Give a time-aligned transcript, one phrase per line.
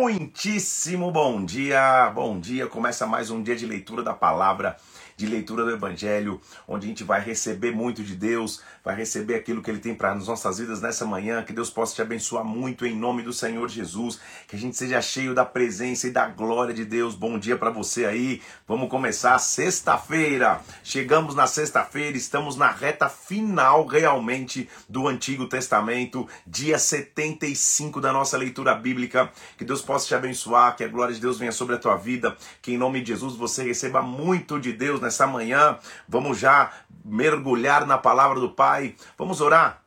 [0.00, 2.66] Muitíssimo bom dia, bom dia.
[2.66, 4.76] Começa mais um dia de leitura da palavra,
[5.16, 9.62] de leitura do Evangelho, onde a gente vai receber muito de Deus, vai receber aquilo
[9.62, 11.42] que Ele tem para as nossas vidas nessa manhã.
[11.42, 15.00] Que Deus possa te abençoar muito em nome do Senhor Jesus, que a gente seja
[15.00, 17.14] cheio da presença e da glória de Deus.
[17.14, 18.42] Bom dia para você aí.
[18.66, 20.60] Vamos começar sexta-feira.
[20.82, 28.36] Chegamos na sexta-feira, estamos na reta final realmente do Antigo Testamento, dia 75 da nossa
[28.36, 29.30] leitura bíblica.
[29.56, 32.36] Que Deus possa te abençoar, que a glória de Deus venha sobre a tua vida,
[32.60, 35.78] que em nome de Jesus você receba muito de Deus nessa manhã.
[36.08, 36.72] Vamos já
[37.04, 38.96] mergulhar na palavra do Pai.
[39.16, 39.84] Vamos orar.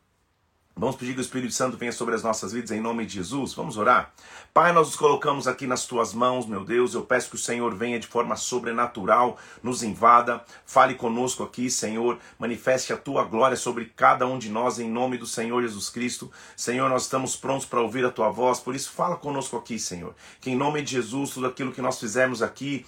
[0.78, 3.52] Vamos pedir que o Espírito Santo venha sobre as nossas vidas em nome de Jesus.
[3.52, 4.12] Vamos orar.
[4.54, 6.94] Pai, nós nos colocamos aqui nas tuas mãos, meu Deus.
[6.94, 12.16] Eu peço que o Senhor venha de forma sobrenatural, nos invada, fale conosco aqui, Senhor.
[12.38, 16.30] Manifeste a tua glória sobre cada um de nós em nome do Senhor Jesus Cristo.
[16.56, 20.14] Senhor, nós estamos prontos para ouvir a tua voz, por isso fala conosco aqui, Senhor.
[20.40, 22.86] Que em nome de Jesus, tudo aquilo que nós fizemos aqui,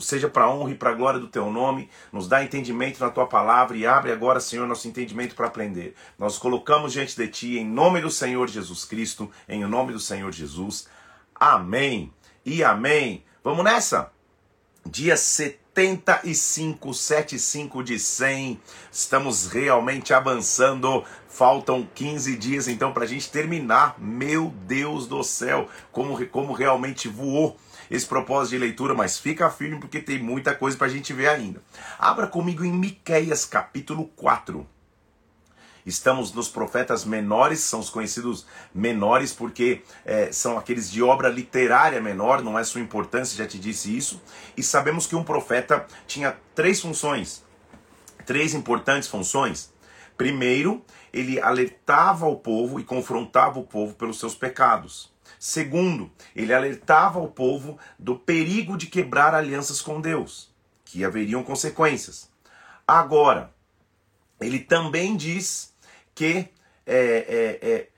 [0.00, 3.76] seja para honra e para glória do teu nome, nos dá entendimento na tua palavra
[3.76, 5.94] e abre agora, Senhor, nosso entendimento para aprender.
[6.18, 10.32] Nós colocamos diante de ti em nome do Senhor Jesus Cristo, em nome do Senhor
[10.32, 10.88] Jesus.
[11.34, 12.12] Amém
[12.44, 13.24] e amém.
[13.42, 14.10] Vamos nessa?
[14.86, 18.60] Dia 75, 75 de 100.
[18.90, 21.04] Estamos realmente avançando.
[21.28, 23.96] Faltam 15 dias então para a gente terminar.
[23.98, 27.56] Meu Deus do céu, como, como realmente voou
[27.94, 31.28] esse propósito de leitura, mas fica firme porque tem muita coisa para a gente ver
[31.28, 31.62] ainda.
[31.98, 34.66] Abra comigo em Miqueias capítulo 4.
[35.86, 42.00] Estamos nos profetas menores, são os conhecidos menores porque é, são aqueles de obra literária
[42.00, 44.20] menor, não é sua importância, já te disse isso.
[44.56, 47.44] E sabemos que um profeta tinha três funções,
[48.26, 49.72] três importantes funções.
[50.16, 55.13] Primeiro, ele alertava o povo e confrontava o povo pelos seus pecados.
[55.46, 60.50] Segundo, ele alertava o povo do perigo de quebrar alianças com Deus,
[60.86, 62.30] que haveriam consequências.
[62.88, 63.52] Agora,
[64.40, 65.74] ele também diz
[66.14, 66.48] que
[66.86, 67.88] é, é, é,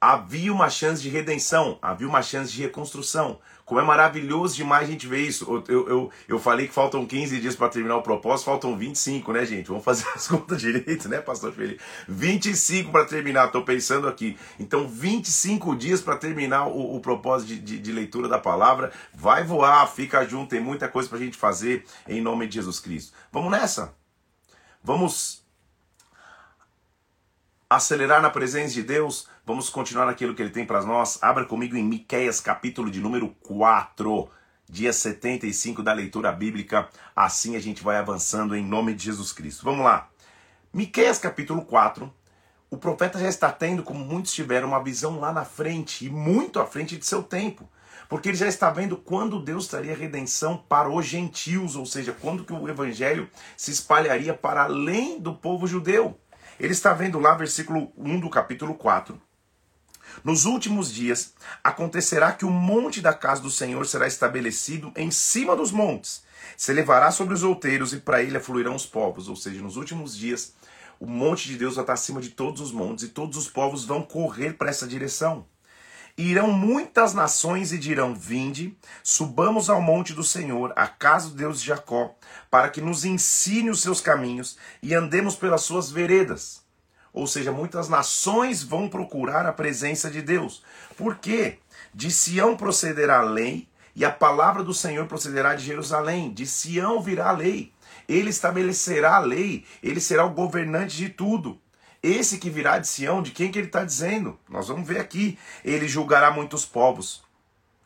[0.00, 3.38] havia uma chance de redenção, havia uma chance de reconstrução.
[3.68, 5.62] Como é maravilhoso demais a gente ver isso.
[5.68, 9.44] Eu, eu, eu falei que faltam 15 dias para terminar o propósito, faltam 25, né,
[9.44, 9.68] gente?
[9.68, 11.78] Vamos fazer as contas direito, né, pastor Felipe?
[12.08, 14.38] 25 para terminar, estou pensando aqui.
[14.58, 18.90] Então, 25 dias para terminar o, o propósito de, de, de, leitura da palavra.
[19.12, 22.80] Vai voar, fica junto, tem muita coisa para a gente fazer em nome de Jesus
[22.80, 23.12] Cristo.
[23.30, 23.94] Vamos nessa?
[24.82, 25.44] Vamos
[27.68, 31.18] acelerar na presença de Deus, vamos continuar naquilo que ele tem para nós.
[31.22, 34.28] Abra comigo em Miqueias, capítulo de número 4,
[34.68, 36.86] dia 75 da leitura bíblica.
[37.16, 39.64] Assim a gente vai avançando em nome de Jesus Cristo.
[39.64, 40.10] Vamos lá.
[40.70, 42.12] Miqueias, capítulo 4.
[42.68, 46.60] O profeta já está tendo, como muitos tiveram, uma visão lá na frente e muito
[46.60, 47.66] à frente de seu tempo.
[48.06, 52.44] Porque ele já está vendo quando Deus traria redenção para os gentios, ou seja, quando
[52.44, 56.20] que o evangelho se espalharia para além do povo judeu.
[56.60, 59.18] Ele está vendo lá, versículo 1 do capítulo 4.
[60.24, 61.32] Nos últimos dias
[61.62, 66.22] acontecerá que o monte da casa do Senhor será estabelecido em cima dos montes.
[66.56, 69.28] Se levará sobre os outeiros e para ele afluirão os povos.
[69.28, 70.54] Ou seja, nos últimos dias,
[71.00, 73.84] o monte de Deus vai estar acima de todos os montes e todos os povos
[73.84, 75.46] vão correr para essa direção.
[76.16, 81.60] Irão muitas nações e dirão: Vinde, subamos ao monte do Senhor, a casa do Deus
[81.60, 82.16] de Jacó,
[82.50, 86.66] para que nos ensine os seus caminhos e andemos pelas suas veredas.
[87.18, 90.62] Ou seja, muitas nações vão procurar a presença de Deus.
[90.96, 91.58] Por quê?
[91.92, 96.32] De Sião procederá a lei, e a palavra do Senhor procederá de Jerusalém.
[96.32, 97.72] De Sião virá a lei.
[98.08, 101.60] Ele estabelecerá a lei, ele será o governante de tudo.
[102.00, 104.38] Esse que virá de Sião, de quem que ele está dizendo?
[104.48, 105.36] Nós vamos ver aqui.
[105.64, 107.24] Ele julgará muitos povos,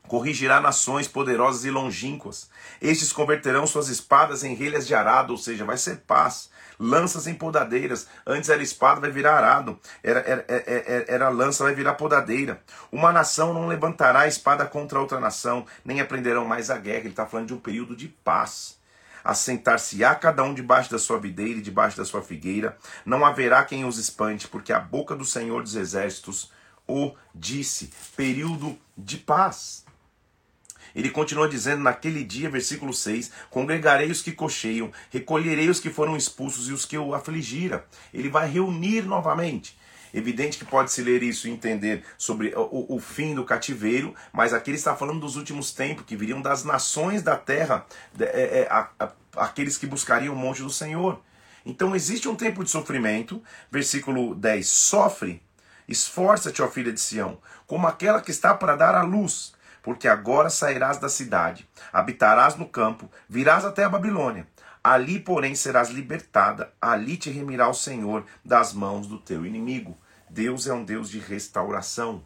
[0.07, 2.51] corrigirá nações poderosas e longínquas.
[2.83, 6.52] Estes converterão suas espadas em relhas de arado, ou seja, vai ser paz.
[6.83, 8.09] Lanças em podadeiras.
[8.27, 9.79] Antes era espada, vai virar arado.
[10.03, 12.61] Era, era, era, era lança, vai virar podadeira.
[12.91, 17.01] Uma nação não levantará espada contra outra nação, nem aprenderão mais a guerra.
[17.01, 18.81] Ele está falando de um período de paz
[19.25, 22.77] assentar-se-á cada um debaixo da sua videira e debaixo da sua figueira,
[23.07, 26.51] não haverá quem os espante, porque a boca do Senhor dos Exércitos
[26.89, 27.93] o disse.
[28.17, 29.82] Período de paz.
[30.95, 36.17] Ele continua dizendo: Naquele dia, versículo 6: Congregarei os que cocheiam, recolherei os que foram
[36.17, 37.83] expulsos e os que o afligiram.
[38.13, 39.77] Ele vai reunir novamente.
[40.15, 44.71] Evidente que pode-se ler isso e entender sobre o, o, fim do cativeiro, mas aqui
[44.71, 47.87] ele está falando dos últimos tempos, que viriam das nações da terra,
[48.21, 48.25] é,
[48.61, 51.19] é, a, a, aqueles que buscariam o monte do Senhor.
[51.65, 55.43] Então existe um tempo de sofrimento, versículo 10: Sofre,
[55.89, 59.55] esforça-te, ó filha de Sião, como aquela que está para dar à luz.
[59.83, 64.47] Porque agora sairás da cidade, habitarás no campo, virás até a Babilônia.
[64.83, 69.97] Ali, porém, serás libertada, ali te remirá o Senhor das mãos do teu inimigo.
[70.29, 72.25] Deus é um Deus de restauração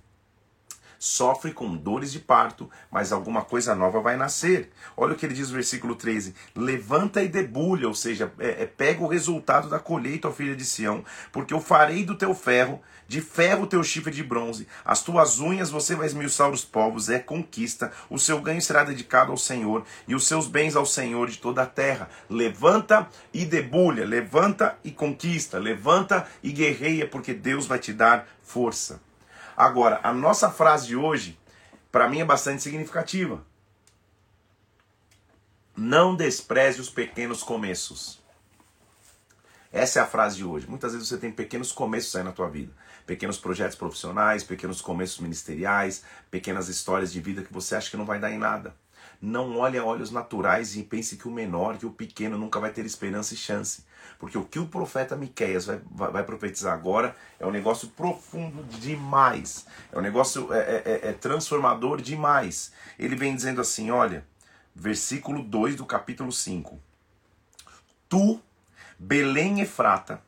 [0.99, 4.71] sofre com dores de parto, mas alguma coisa nova vai nascer.
[4.97, 8.67] Olha o que ele diz no versículo 13: Levanta e debulha, ou seja, é, é,
[8.67, 12.81] pega o resultado da colheita, ó filha de Sião, porque eu farei do teu ferro,
[13.09, 17.09] de ferro o teu chifre de bronze, as tuas unhas você vai esmiuçar os povos,
[17.09, 21.29] é conquista, o seu ganho será dedicado ao Senhor, e os seus bens ao Senhor
[21.29, 22.09] de toda a terra.
[22.29, 29.06] Levanta e debulha, levanta e conquista, levanta e guerreia, porque Deus vai te dar força.
[29.57, 31.39] Agora, a nossa frase de hoje,
[31.91, 33.43] para mim, é bastante significativa.
[35.75, 38.21] Não despreze os pequenos começos.
[39.73, 40.69] Essa é a frase de hoje.
[40.69, 42.73] Muitas vezes você tem pequenos começos aí na tua vida.
[43.07, 48.07] Pequenos projetos profissionais, pequenos começos ministeriais, pequenas histórias de vida que você acha que não
[48.07, 48.75] vai dar em nada.
[49.21, 52.71] Não olhe a olhos naturais e pense que o menor, que o pequeno nunca vai
[52.71, 53.85] ter esperança e chance.
[54.19, 58.63] Porque o que o profeta Miqueias vai, vai, vai profetizar agora é um negócio profundo
[58.79, 59.67] demais.
[59.93, 62.73] É um negócio é, é, é, é transformador demais.
[62.99, 64.25] Ele vem dizendo assim: olha,
[64.75, 66.79] versículo 2 do capítulo 5.
[68.09, 68.41] Tu,
[68.99, 70.23] Belém Efrata,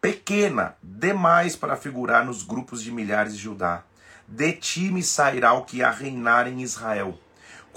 [0.00, 3.84] pequena demais para figurar nos grupos de milhares de Judá,
[4.26, 7.18] de ti me sairá o que há reinar em Israel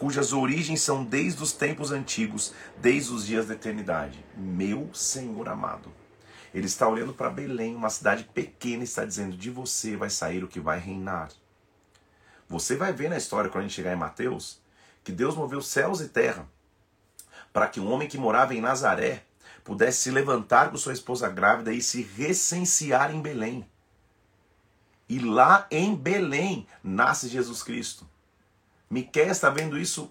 [0.02, 4.26] cujas origens são desde os tempos antigos, desde os dias da eternidade.
[4.36, 5.94] Meu Senhor amado.
[6.52, 10.44] Ele está olhando para Belém, uma cidade pequena, e está dizendo: de você vai sair
[10.44, 11.30] o que vai reinar.
[12.50, 14.60] Você vai ver na história, quando a gente chegar em Mateus,
[15.04, 16.50] que Deus moveu céus e terra
[17.54, 19.24] para que um homem que morava em Nazaré
[19.64, 23.70] pudesse se levantar com sua esposa grávida e se recensear em Belém.
[25.08, 28.10] E lá em Belém nasce Jesus Cristo.
[28.92, 30.10] Miquel está vendo isso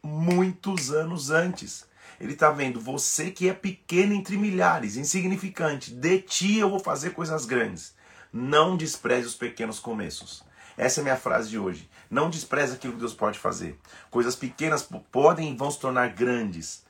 [0.00, 1.84] muitos anos antes.
[2.20, 5.92] Ele está vendo você que é pequeno entre milhares, insignificante.
[5.92, 7.92] De ti eu vou fazer coisas grandes.
[8.32, 10.44] Não despreze os pequenos começos.
[10.76, 11.90] Essa é a minha frase de hoje.
[12.08, 13.76] Não despreze aquilo que Deus pode fazer.
[14.12, 16.83] Coisas pequenas podem e vão se tornar grandes.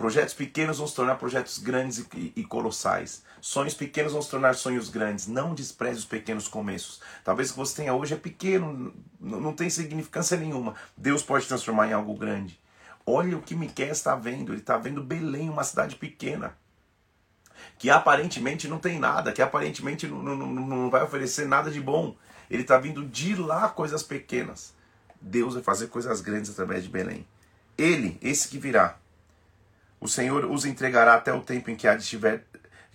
[0.00, 3.22] Projetos pequenos vão se tornar projetos grandes e, e, colossais.
[3.38, 5.26] Sonhos pequenos vão se tornar sonhos grandes.
[5.26, 7.02] Não despreze os pequenos começos.
[7.22, 10.74] Talvez o que você tenha hoje é pequeno, não tem significância nenhuma.
[10.96, 12.58] Deus pode transformar em algo grande.
[13.04, 14.52] Olha o que Miquel está vendo.
[14.52, 16.56] Ele está vendo Belém, uma cidade pequena.
[17.76, 22.16] Que aparentemente não tem nada, que aparentemente não, não, não vai oferecer nada de bom.
[22.50, 24.72] Ele está vindo de lá coisas pequenas.
[25.20, 27.26] Deus vai fazer coisas grandes através de Belém.
[27.76, 28.96] Ele, esse que virá,
[30.00, 32.44] o Senhor os entregará até o tempo em que, estiver,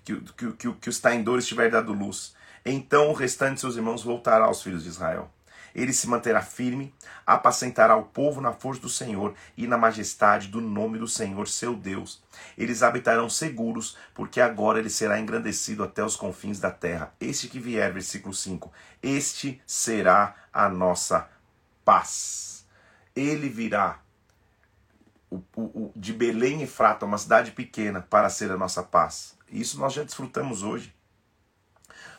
[0.04, 2.36] que, que, que, que os taindores estiver dado luz.
[2.66, 5.32] Então o restante de seus irmãos voltará aos filhos de Israel.
[5.76, 6.96] Ele se manterá firme,
[7.28, 11.76] apacentará o povo na força do Senhor e na majestade do nome do Senhor, seu
[11.76, 12.24] Deus.
[12.58, 17.14] Eles habitarão seguros, porque agora ele será engrandecido até os confins da terra.
[17.20, 18.72] Este que vier, versículo 5,
[19.04, 21.30] este será a nossa
[21.84, 22.66] paz.
[23.14, 24.00] Ele virá
[25.30, 29.36] o, o, de Belém e Frata, uma cidade pequena, para ser a nossa paz.
[29.50, 30.94] Isso nós já desfrutamos hoje.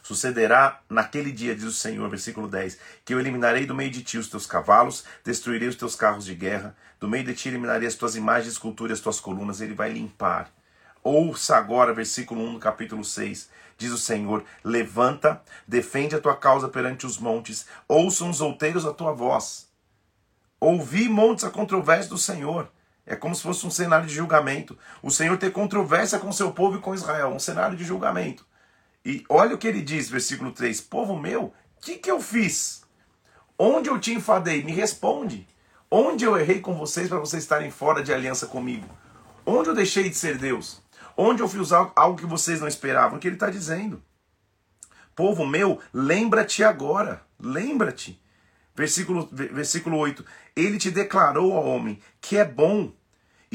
[0.03, 4.17] Sucederá naquele dia, diz o Senhor, versículo 10, que eu eliminarei do meio de ti
[4.19, 7.97] os teus cavalos, destruirei os teus carros de guerra, do meio de ti eliminarei as
[7.97, 10.49] tuas imagens, esculturas, as tuas colunas, ele vai limpar.
[11.03, 16.69] Ouça agora, versículo 1 do capítulo 6, diz o Senhor: Levanta, defende a tua causa
[16.69, 19.69] perante os montes, ouçam os outeiros a tua voz.
[20.61, 22.71] Ouvi, montes, a controvérsia do Senhor.
[23.07, 24.77] É como se fosse um cenário de julgamento.
[25.01, 28.45] O Senhor ter controvérsia com seu povo e com Israel, um cenário de julgamento.
[29.05, 32.83] E olha o que ele diz, versículo 3: Povo meu, o que, que eu fiz?
[33.57, 34.65] Onde eu te enfadei?
[34.65, 35.47] Me responde.
[35.89, 38.89] Onde eu errei com vocês para vocês estarem fora de aliança comigo?
[39.47, 40.83] Onde eu deixei de ser Deus?
[41.17, 43.17] Onde eu fiz algo que vocês não esperavam?
[43.17, 44.03] O que ele está dizendo?
[45.15, 47.23] Povo meu, lembra-te agora.
[47.39, 48.21] Lembra-te.
[48.75, 50.25] Versículo, versículo 8.
[50.55, 52.93] Ele te declarou, ó homem, que é bom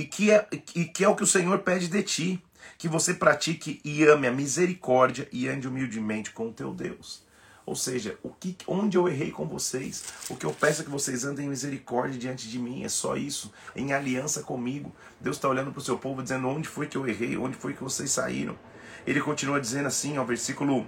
[0.02, 2.44] e que é, e que é o que o Senhor pede de ti,
[2.76, 7.24] que você pratique e ame a misericórdia e ande humildemente com o teu Deus.
[7.64, 10.90] Ou seja, o que, onde eu errei com vocês, o que eu peço é que
[10.90, 14.92] vocês andem em misericórdia diante de mim, é só isso, em aliança comigo.
[15.20, 17.76] Deus está olhando para o seu povo dizendo onde foi que eu errei, onde foi
[17.76, 18.58] que vocês saíram.
[19.06, 20.88] Ele continua dizendo assim, ó, versículo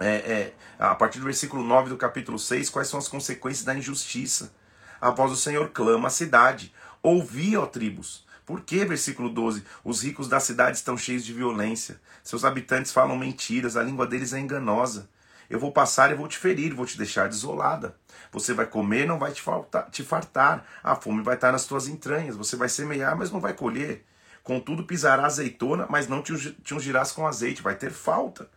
[0.00, 3.72] é, é, a partir do versículo 9 do capítulo 6, quais são as consequências da
[3.72, 4.52] injustiça.
[5.00, 6.72] A voz do Senhor clama a cidade.
[7.04, 8.24] Ouvi, ó tribos.
[8.46, 9.62] Por que, versículo 12?
[9.84, 12.00] Os ricos da cidade estão cheios de violência.
[12.22, 15.06] Seus habitantes falam mentiras, a língua deles é enganosa.
[15.50, 17.94] eu vou passar e vou te ferir, vou te deixar desolada.
[18.32, 20.64] Você vai comer, não vai te, faltar, te fartar.
[20.82, 22.36] A fome vai estar nas tuas entranhas.
[22.36, 24.02] Você vai semear, mas não vai colher.
[24.42, 26.32] Contudo, pisará azeitona, mas não te
[26.72, 27.60] ungirás com azeite.
[27.60, 28.48] Vai ter falta.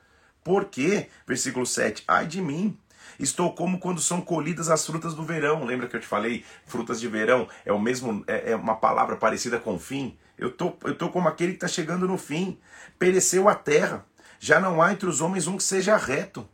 [0.41, 1.09] Por quê?
[1.27, 2.05] Versículo 7.
[2.07, 2.77] Ai de mim.
[3.19, 5.65] Estou como quando são colhidas as frutas do verão.
[5.65, 6.45] Lembra que eu te falei?
[6.65, 10.17] Frutas de verão é o mesmo, é, é uma palavra parecida com fim.
[10.37, 12.59] Eu tô, eu tô como aquele que está chegando no fim.
[12.99, 14.05] Pereceu a terra.
[14.39, 16.47] Já não há entre os homens um que seja reto.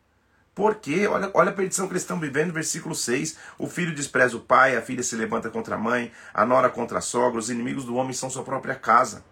[0.55, 1.08] Por quê?
[1.08, 3.38] Olha, olha a perdição que eles estão vivendo, versículo 6.
[3.58, 7.00] O filho despreza o pai, a filha se levanta contra a mãe, a nora contra
[7.00, 9.24] a sogra, os inimigos do homem são sua própria casa.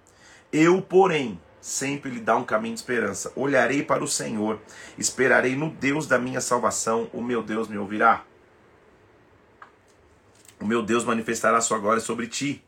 [0.52, 3.32] Eu, porém, sempre lhe dá um caminho de esperança.
[3.36, 4.60] Olharei para o Senhor,
[4.98, 8.26] esperarei no Deus da minha salvação, o meu Deus me ouvirá.
[10.60, 12.64] O meu Deus manifestará sua glória sobre ti.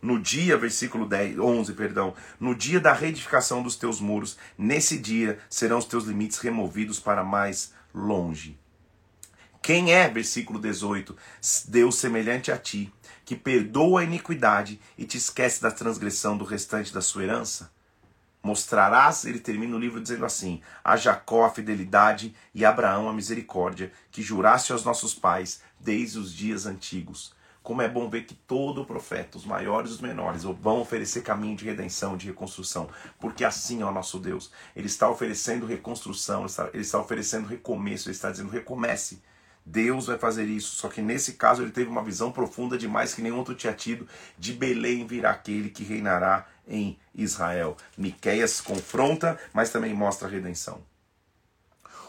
[0.00, 5.38] No dia, versículo 10, 11, perdão, no dia da reedificação dos teus muros, nesse dia
[5.48, 8.58] serão os teus limites removidos para mais longe.
[9.62, 11.16] Quem é, versículo 18,
[11.68, 12.92] Deus semelhante a ti,
[13.24, 17.70] que perdoa a iniquidade e te esquece da transgressão do restante da sua herança?
[18.42, 23.12] Mostrarás, ele termina o livro dizendo assim: a Jacó a fidelidade e a Abraão a
[23.12, 27.34] misericórdia, que juraste aos nossos pais desde os dias antigos.
[27.62, 31.56] Como é bom ver que todo profeta, os maiores e os menores, vão oferecer caminho
[31.56, 34.50] de redenção, de reconstrução, porque assim o nosso Deus.
[34.74, 39.22] Ele está oferecendo reconstrução, ele está, ele está oferecendo recomeço, ele está dizendo recomece.
[39.64, 40.74] Deus vai fazer isso.
[40.74, 44.08] Só que nesse caso ele teve uma visão profunda demais que nenhum outro tinha tido.
[44.36, 47.76] De Belém virá aquele que reinará em Israel.
[47.96, 50.80] Miqueias confronta, mas também mostra a redenção.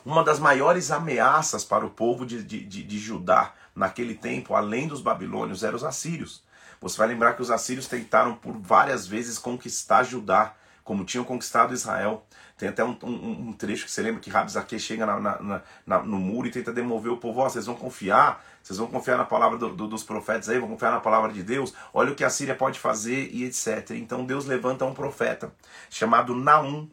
[0.05, 4.87] Uma das maiores ameaças para o povo de, de, de, de Judá naquele tempo, além
[4.87, 6.43] dos babilônios, eram os assírios.
[6.81, 11.73] Você vai lembrar que os assírios tentaram por várias vezes conquistar Judá, como tinham conquistado
[11.73, 12.25] Israel.
[12.57, 16.03] Tem até um, um, um trecho que você lembra que Rabzaque chega na, na, na,
[16.03, 17.39] no muro e tenta demover o povo.
[17.41, 20.69] Oh, vocês vão confiar, vocês vão confiar na palavra do, do, dos profetas aí, vão
[20.69, 21.73] confiar na palavra de Deus.
[21.93, 23.91] Olha o que a Síria pode fazer e etc.
[23.91, 25.53] Então Deus levanta um profeta
[25.89, 26.89] chamado Naum,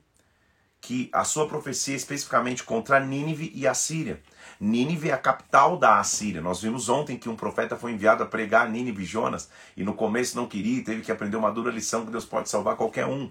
[0.81, 4.21] que a sua profecia é especificamente contra Nínive e a Síria.
[4.59, 6.41] Nínive é a capital da Assíria.
[6.41, 10.37] Nós vimos ontem que um profeta foi enviado a pregar Nínive Jonas e no começo
[10.37, 13.31] não queria, teve que aprender uma dura lição que Deus pode salvar qualquer um.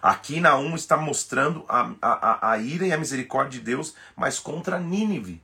[0.00, 4.78] Aqui Naum está mostrando a, a, a ira e a misericórdia de Deus, mas contra
[4.78, 5.42] Nínive.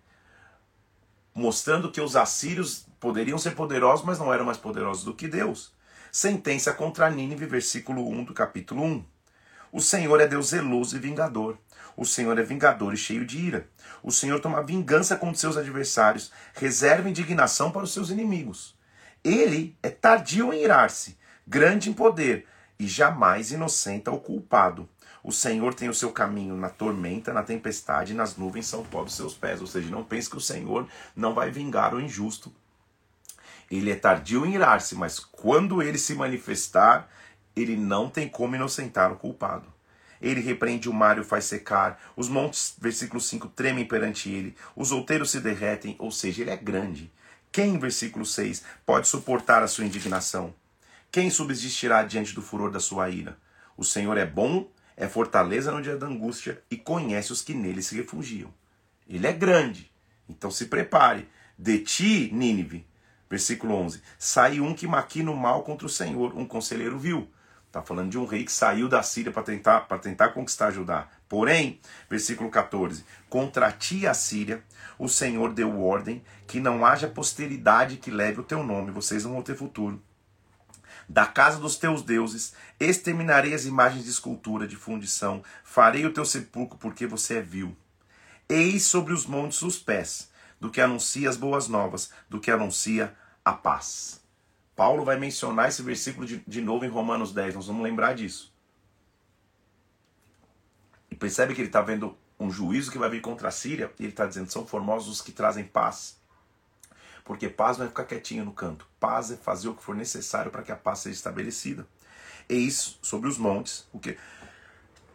[1.34, 5.72] Mostrando que os assírios poderiam ser poderosos, mas não eram mais poderosos do que Deus.
[6.10, 9.04] Sentença contra Nínive, versículo 1 do capítulo 1.
[9.72, 11.56] O Senhor é Deus zeloso e vingador.
[11.96, 13.66] O Senhor é vingador e cheio de ira.
[14.02, 18.76] O Senhor toma vingança contra seus adversários, reserva indignação para os seus inimigos.
[19.24, 22.46] Ele é tardio em irar-se, grande em poder,
[22.78, 24.88] e jamais inocenta o culpado.
[25.22, 29.34] O Senhor tem o seu caminho na tormenta, na tempestade, nas nuvens são pobres seus
[29.34, 29.60] pés.
[29.60, 32.52] Ou seja, não pense que o Senhor não vai vingar o injusto.
[33.70, 37.08] Ele é tardio em irar-se, mas quando ele se manifestar,
[37.54, 39.72] ele não tem como inocentar o culpado.
[40.20, 42.00] Ele repreende o mar e o faz secar.
[42.16, 44.56] Os montes, versículo 5, tremem perante ele.
[44.76, 47.12] Os outeiros se derretem, ou seja, ele é grande.
[47.50, 50.54] Quem, versículo 6, pode suportar a sua indignação?
[51.10, 53.36] Quem subsistirá diante do furor da sua ira?
[53.76, 57.82] O Senhor é bom, é fortaleza no dia da angústia e conhece os que nele
[57.82, 58.52] se refugiam.
[59.08, 59.90] Ele é grande,
[60.28, 61.28] então se prepare.
[61.58, 62.86] De ti, Nínive,
[63.28, 67.30] versículo 11, sai um que maquina o mal contra o Senhor, um conselheiro vil.
[67.66, 71.08] Está falando de um rei que saiu da Síria para tentar, tentar conquistar Judá.
[71.28, 74.62] Porém, versículo 14: Contra ti, a Síria,
[74.98, 79.32] o Senhor deu ordem que não haja posteridade que leve o teu nome, vocês não
[79.32, 80.02] vão ter futuro
[81.08, 86.24] da casa dos teus deuses, exterminarei as imagens de escultura, de fundição, farei o teu
[86.24, 87.76] sepulcro porque você é vil.
[88.48, 90.30] Eis sobre os montes os pés,
[90.60, 94.20] do que anuncia as boas novas, do que anuncia a paz.
[94.74, 98.52] Paulo vai mencionar esse versículo de, de novo em Romanos 10, nós vamos lembrar disso.
[101.10, 104.02] E percebe que ele está vendo um juízo que vai vir contra a Síria, e
[104.02, 106.20] ele está dizendo: são formosos os que trazem paz.
[107.32, 108.86] Porque paz não é ficar quietinho no canto.
[109.00, 111.86] Paz é fazer o que for necessário para que a paz seja estabelecida.
[112.46, 114.18] Eis sobre os montes, o que?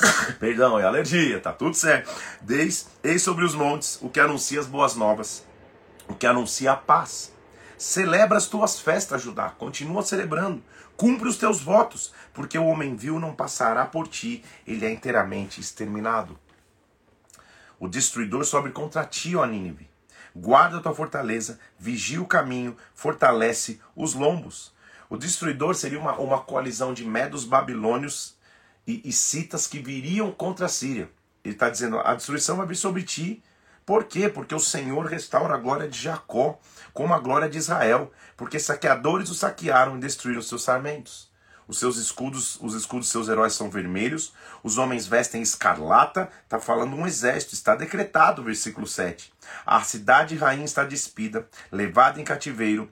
[0.39, 2.11] Perdão, é alergia, tá tudo certo.
[3.03, 5.45] Eis sobre os montes o que anuncia as boas novas,
[6.07, 7.31] o que anuncia a paz.
[7.77, 10.63] Celebra as tuas festas, Judá, continua celebrando.
[10.95, 15.61] Cumpre os teus votos, porque o homem vil não passará por ti, ele é inteiramente
[15.61, 16.35] exterminado.
[17.79, 19.87] O destruidor sobe contra ti, ó Nínive
[20.37, 24.73] guarda a tua fortaleza, vigia o caminho, fortalece os lombos.
[25.09, 28.37] O destruidor seria uma, uma coalizão de medos babilônios
[28.85, 31.09] e, e citas que viriam contra a Síria.
[31.43, 33.43] Ele está dizendo: a destruição vai vir sobre ti.
[33.85, 34.27] Por quê?
[34.27, 36.59] Porque o Senhor restaura a glória de Jacó,
[36.93, 41.26] como a glória de Israel, porque saqueadores o saquearam e destruíram seus sarmentos.
[41.67, 44.33] Os seus escudos, os escudos seus heróis são vermelhos,
[44.63, 49.33] os homens vestem escarlata, está falando um exército, está decretado, versículo 7.
[49.65, 52.89] A cidade rainha está despida, levada em cativeiro,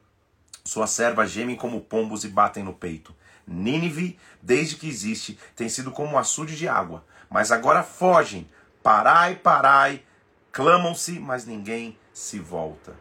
[0.66, 3.16] suas servas gemem como pombos e batem no peito.
[3.48, 8.50] Nínive, desde que existe, tem sido como um açude de água, mas agora fogem.
[8.82, 10.04] Parai, parai,
[10.52, 12.96] clamam-se, mas ninguém se volta.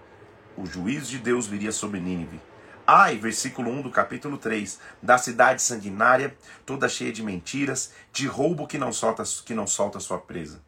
[0.57, 2.40] O juízo de Deus viria sobre Nínive.
[2.87, 6.37] Ai, versículo 1 do capítulo 3, da cidade sanguinária,
[6.67, 10.61] toda cheia de mentiras, de roubo que não solta, que não solta sua presa.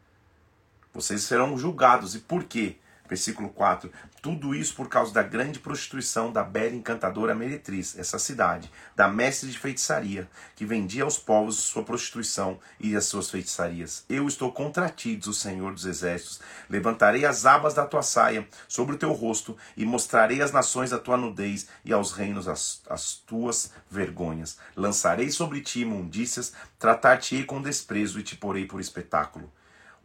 [0.94, 2.14] Vocês serão julgados.
[2.14, 2.76] E por quê?
[3.08, 3.90] Versículo 4.
[4.20, 9.50] Tudo isso por causa da grande prostituição da bela encantadora meretriz, essa cidade, da mestre
[9.50, 14.04] de feitiçaria, que vendia aos povos sua prostituição e as suas feitiçarias.
[14.08, 16.40] Eu estou contra ti, diz o Senhor dos Exércitos.
[16.68, 20.98] Levantarei as abas da tua saia sobre o teu rosto e mostrarei às nações a
[20.98, 24.58] tua nudez e aos reinos as, as tuas vergonhas.
[24.74, 29.52] Lançarei sobre ti imundícias, tratar-te-ei com desprezo e te porei por espetáculo.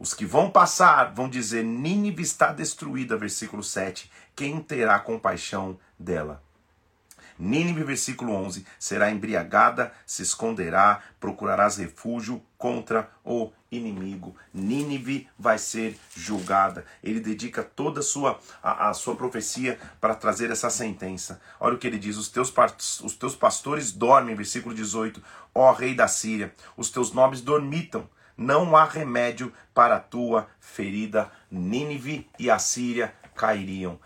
[0.02, 4.10] Os que vão passar vão dizer: Nínive está destruída, versículo 7.
[4.34, 6.42] Quem terá compaixão dela?
[7.38, 14.34] Nínive, versículo 11: será embriagada, se esconderá, procurarás refúgio contra o inimigo.
[14.52, 16.84] Nínive vai ser julgada.
[17.00, 21.40] Ele dedica toda a sua, a, a sua profecia para trazer essa sentença.
[21.60, 22.52] Olha o que ele diz: os teus,
[23.04, 25.22] os teus pastores dormem, versículo 18,
[25.54, 31.30] ó rei da Síria, os teus nobres dormitam não há remédio para a tua ferida.
[31.50, 33.98] Nínive e a Síria cairiam.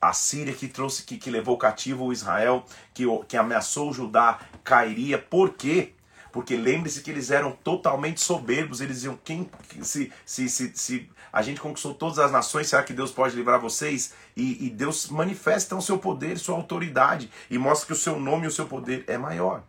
[0.00, 5.18] A Síria que trouxe, que, que levou cativo o Israel, que, que ameaçou Judá, cairia.
[5.18, 5.92] Por quê?
[6.32, 8.80] Porque lembre-se que eles eram totalmente soberbos.
[8.80, 9.50] Eles diziam: quem
[9.82, 13.60] se, se, se, se a gente conquistou todas as nações, será que Deus pode livrar
[13.60, 14.14] vocês?
[14.36, 18.44] E, e Deus manifesta o seu poder, sua autoridade e mostra que o seu nome
[18.44, 19.62] e o seu poder é maior.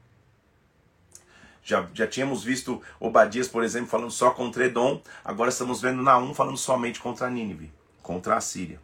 [1.70, 6.34] Já, já tínhamos visto Obadias, por exemplo, falando só contra Edom, agora estamos vendo Naum
[6.34, 8.82] falando somente contra Nínive, contra a Síria.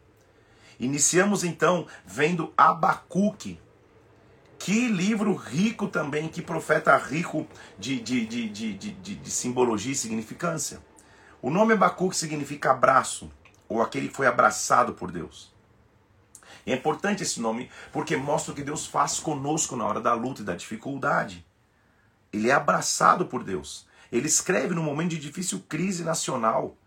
[0.79, 3.59] Iniciamos então vendo Abacuque.
[4.59, 7.47] Que livro rico também, que profeta rico
[7.79, 10.79] de, de, de, de, de, de simbologia e significância.
[11.41, 13.31] O nome Abacuque significa abraço,
[13.67, 15.51] ou aquele que foi abraçado por Deus.
[16.67, 20.43] é importante esse nome porque mostra o que Deus faz conosco na hora da luta
[20.43, 21.43] e da dificuldade.
[22.35, 23.87] Ele é abraçado por Deus.
[24.11, 26.77] Ele escreve num momento de difícil crise nacional,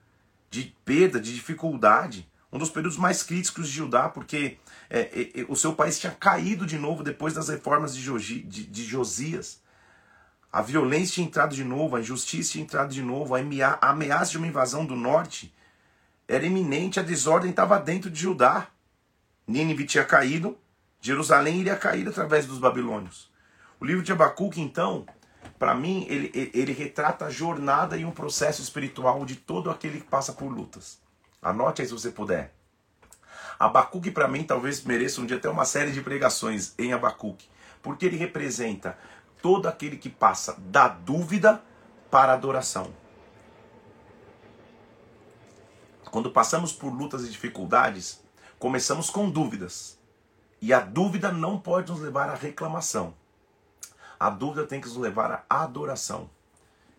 [0.51, 2.29] de perda, de dificuldade.
[2.53, 4.59] Um dos períodos mais críticos de Judá, porque
[4.91, 8.43] é, é, é, o seu país tinha caído de novo depois das reformas de, Jogi,
[8.43, 9.63] de, de Josias.
[10.53, 13.41] A violência tinha entrado de novo, a injustiça tinha entrado de novo, a
[13.81, 15.55] ameaça de uma invasão do norte
[16.27, 18.69] era iminente, a desordem estava dentro de Judá.
[19.47, 20.59] Nínive tinha caído,
[21.01, 23.31] Jerusalém iria cair através dos babilônios.
[23.81, 25.07] O livro de Abacuque, então,
[25.59, 30.07] para mim, ele, ele retrata a jornada e um processo espiritual de todo aquele que
[30.07, 30.99] passa por lutas.
[31.41, 32.53] Anote aí se você puder.
[33.59, 37.49] Abacuque, para mim, talvez mereça um dia até uma série de pregações em Abacuque,
[37.83, 38.97] porque ele representa
[39.43, 41.63] todo aquele que passa da dúvida
[42.11, 42.93] para a adoração.
[46.11, 48.23] Quando passamos por lutas e dificuldades,
[48.59, 49.99] começamos com dúvidas.
[50.61, 53.15] E a dúvida não pode nos levar à reclamação.
[54.18, 56.28] A dúvida tem que nos levar à adoração.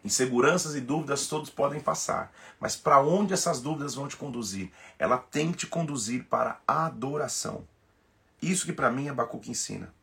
[0.03, 4.71] Inseguranças e dúvidas todos podem passar, mas para onde essas dúvidas vão te conduzir?
[4.97, 7.67] Ela tem que te conduzir para a adoração.
[8.41, 9.93] Isso que para mim Abacuque ensina.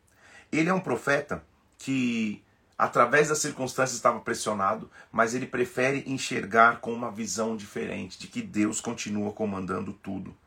[0.51, 1.43] Ele é um profeta
[1.79, 2.43] que,
[2.77, 8.43] através das circunstâncias, estava pressionado, mas ele prefere enxergar com uma visão diferente de que
[8.43, 10.37] Deus continua comandando tudo.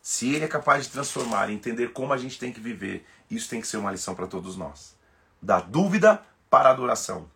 [0.00, 3.50] Se ele é capaz de transformar e entender como a gente tem que viver, isso
[3.50, 4.96] tem que ser uma lição para todos nós
[5.42, 7.28] da dúvida para a adoração.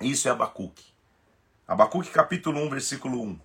[0.00, 0.86] Isso é Abacuque.
[1.68, 3.38] Abacuque capítulo 1, versículo 1.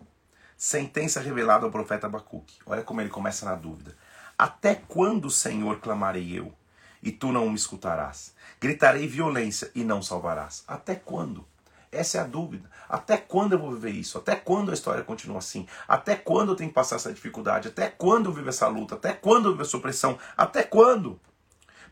[0.55, 2.59] Sentença revelada ao profeta Abacuque.
[2.65, 3.97] Olha como ele começa na dúvida.
[4.37, 6.53] Até quando, Senhor, clamarei eu,
[7.03, 8.33] e tu não me escutarás?
[8.61, 10.63] Gritarei violência e não salvarás.
[10.67, 11.45] Até quando?
[11.91, 12.69] Essa é a dúvida.
[12.87, 14.17] Até quando eu vou viver isso?
[14.17, 15.67] Até quando a história continua assim?
[15.85, 17.67] Até quando eu tenho que passar essa dificuldade?
[17.67, 18.95] Até quando eu vivo essa luta?
[18.95, 20.17] Até quando eu vivo essa opressão?
[20.37, 21.19] Até quando?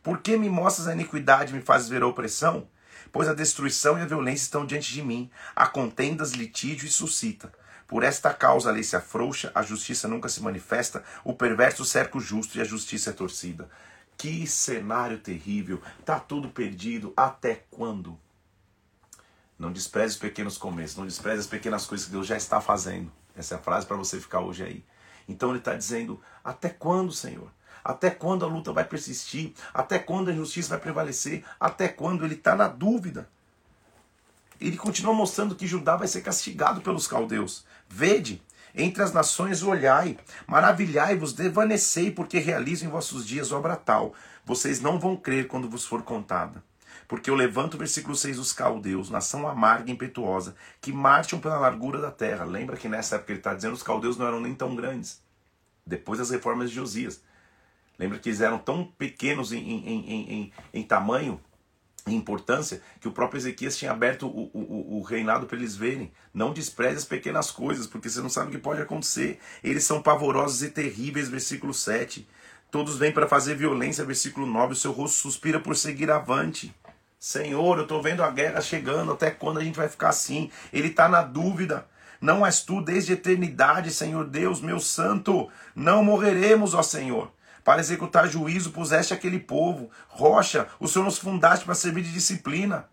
[0.01, 2.67] Por que me mostras a iniquidade e me fazes ver a opressão?
[3.11, 7.51] Pois a destruição e a violência estão diante de mim, há contendas, litígio e suscita.
[7.87, 12.17] Por esta causa a lei se afrouxa, a justiça nunca se manifesta, o perverso cerca
[12.17, 13.67] o justo e a justiça é torcida.
[14.15, 15.81] Que cenário terrível!
[16.05, 17.13] Tá tudo perdido.
[17.17, 18.19] Até quando?
[19.57, 23.11] Não despreze os pequenos começos, não despreze as pequenas coisas que Deus já está fazendo.
[23.35, 24.85] Essa é a frase para você ficar hoje aí.
[25.27, 27.51] Então ele está dizendo: até quando, Senhor?
[27.83, 29.53] Até quando a luta vai persistir?
[29.73, 31.43] Até quando a injustiça vai prevalecer?
[31.59, 33.29] Até quando ele está na dúvida?
[34.59, 37.65] Ele continua mostrando que Judá vai ser castigado pelos caldeus.
[37.87, 38.41] Vede,
[38.75, 44.13] entre as nações olhai, maravilhai-vos, devanecei, porque realizo em vossos dias obra tal.
[44.45, 46.63] Vocês não vão crer quando vos for contada.
[47.07, 51.99] Porque eu levanto, versículo 6, os caldeus, nação amarga e impetuosa, que marcham pela largura
[51.99, 52.45] da terra.
[52.45, 55.19] Lembra que nessa época ele está dizendo os caldeus não eram nem tão grandes.
[55.85, 57.21] Depois das reformas de Josias.
[57.99, 61.39] Lembra que eles eram tão pequenos em, em, em, em, tamanho
[62.07, 66.11] importância que o próprio Ezequias tinha aberto o, o, o reinado para eles verem.
[66.33, 69.37] Não despreze as pequenas coisas, porque você não sabe o que pode acontecer.
[69.63, 72.27] Eles são pavorosos e terríveis, versículo 7.
[72.71, 74.73] Todos vêm para fazer violência, versículo 9.
[74.73, 76.73] O seu rosto suspira por seguir avante.
[77.19, 80.49] Senhor, eu estou vendo a guerra chegando, até quando a gente vai ficar assim?
[80.71, 81.85] Ele está na dúvida.
[82.21, 85.49] Não és tu desde a eternidade, Senhor Deus, meu santo.
[85.75, 87.31] Não morreremos, ó Senhor.
[87.63, 89.89] Para executar juízo puseste aquele povo.
[90.07, 92.87] Rocha, o Senhor nos fundaste para servir de disciplina.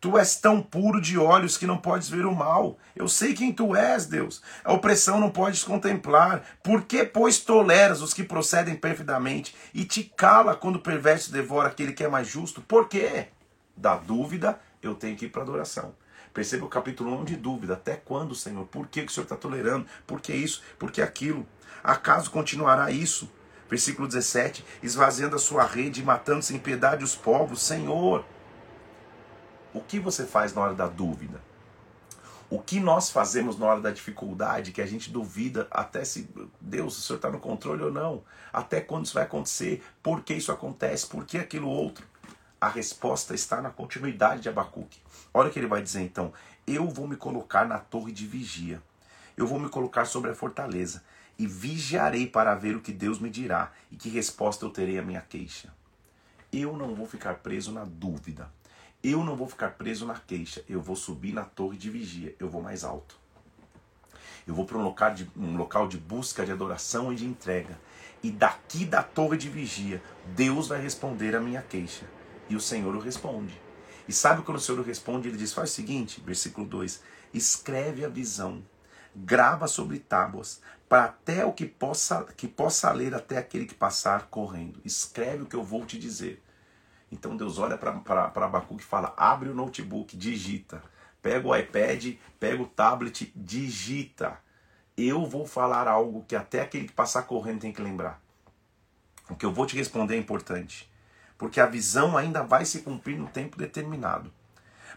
[0.00, 2.78] Tu és tão puro de olhos que não podes ver o mal.
[2.96, 4.40] Eu sei quem tu és, Deus.
[4.64, 6.42] A opressão não podes contemplar.
[6.62, 11.68] Por que, pois, toleras os que procedem perfidamente e te cala quando o perverso devora
[11.68, 12.62] aquele que é mais justo?
[12.62, 13.26] Por quê?
[13.76, 15.94] Da dúvida, eu tenho que ir para adoração.
[16.32, 17.74] Perceba o capítulo 1 de dúvida.
[17.74, 18.64] Até quando, Senhor?
[18.68, 19.86] Por que, que o Senhor está tolerando?
[20.06, 20.62] Por que isso?
[20.78, 21.46] Por que aquilo?
[21.84, 23.30] Acaso continuará isso?
[23.70, 27.62] Versículo 17: esvaziando a sua rede e matando sem piedade os povos.
[27.62, 28.24] Senhor,
[29.72, 31.40] o que você faz na hora da dúvida?
[32.50, 36.28] O que nós fazemos na hora da dificuldade, que a gente duvida até se
[36.60, 38.24] Deus, o Senhor está no controle ou não?
[38.52, 39.84] Até quando isso vai acontecer?
[40.02, 41.06] Por que isso acontece?
[41.06, 42.04] Por que aquilo outro?
[42.60, 45.00] A resposta está na continuidade de Abacuque.
[45.32, 46.32] Olha o que ele vai dizer então:
[46.66, 48.82] Eu vou me colocar na torre de vigia,
[49.36, 51.04] eu vou me colocar sobre a fortaleza
[51.40, 55.02] e vigiarei para ver o que Deus me dirá e que resposta eu terei à
[55.02, 55.72] minha queixa.
[56.52, 58.52] Eu não vou ficar preso na dúvida.
[59.02, 60.62] Eu não vou ficar preso na queixa.
[60.68, 62.36] Eu vou subir na torre de vigia.
[62.38, 63.18] Eu vou mais alto.
[64.46, 67.80] Eu vou para um local, de, um local de busca, de adoração e de entrega.
[68.22, 70.02] E daqui da torre de vigia,
[70.36, 72.04] Deus vai responder a minha queixa.
[72.50, 73.58] E o Senhor o responde.
[74.06, 75.28] E sabe quando o Senhor o responde?
[75.28, 77.00] Ele diz: faz o seguinte, versículo 2:
[77.32, 78.62] escreve a visão,
[79.14, 84.26] grava sobre tábuas, para até o que possa, que possa ler até aquele que passar
[84.26, 84.80] correndo.
[84.84, 86.42] Escreve o que eu vou te dizer.
[87.12, 90.82] Então Deus olha para Abacuque e fala: abre o notebook, digita.
[91.22, 94.38] Pega o iPad, pega o tablet, digita.
[94.96, 98.20] Eu vou falar algo que até aquele que passar correndo tem que lembrar.
[99.28, 100.90] O que eu vou te responder é importante.
[101.38, 104.32] Porque a visão ainda vai se cumprir no tempo determinado.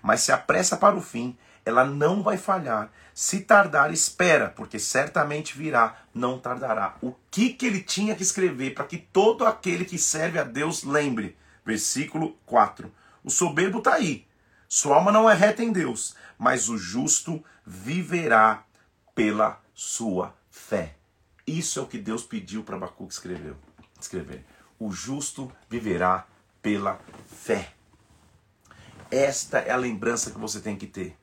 [0.02, 2.92] Mas se apressa para o fim, ela não vai falhar.
[3.14, 6.98] Se tardar, espera, porque certamente virá, não tardará.
[7.02, 10.84] O que, que ele tinha que escrever para que todo aquele que serve a Deus
[10.84, 11.38] lembre?
[11.66, 12.92] Versículo 4.
[13.24, 14.28] O soberbo está aí.
[14.68, 18.64] Sua alma não é reta em Deus, mas o justo viverá
[19.14, 20.96] pela sua fé.
[21.46, 23.56] Isso é o que Deus pediu para Abacuque escrever.
[24.00, 24.44] escrever.
[24.80, 26.26] O justo viverá
[26.62, 27.74] pela fé.
[29.12, 31.16] Esta é a lembrança que você tem que ter.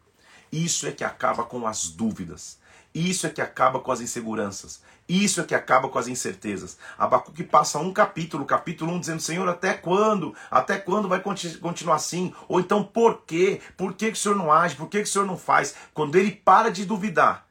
[0.53, 2.59] Isso é que acaba com as dúvidas.
[2.95, 4.83] Isso é que acaba com as inseguranças.
[5.09, 6.77] Isso é que acaba com as incertezas.
[6.99, 10.35] Abacuque passa um capítulo, capítulo 1, dizendo: Senhor, até quando?
[10.51, 12.33] Até quando vai continuar assim?
[12.49, 13.61] Ou então, por quê?
[13.77, 14.77] Por que, que o Senhor não age?
[14.77, 15.75] Por que, que o Senhor não faz?
[15.95, 17.47] Quando ele para de duvidar,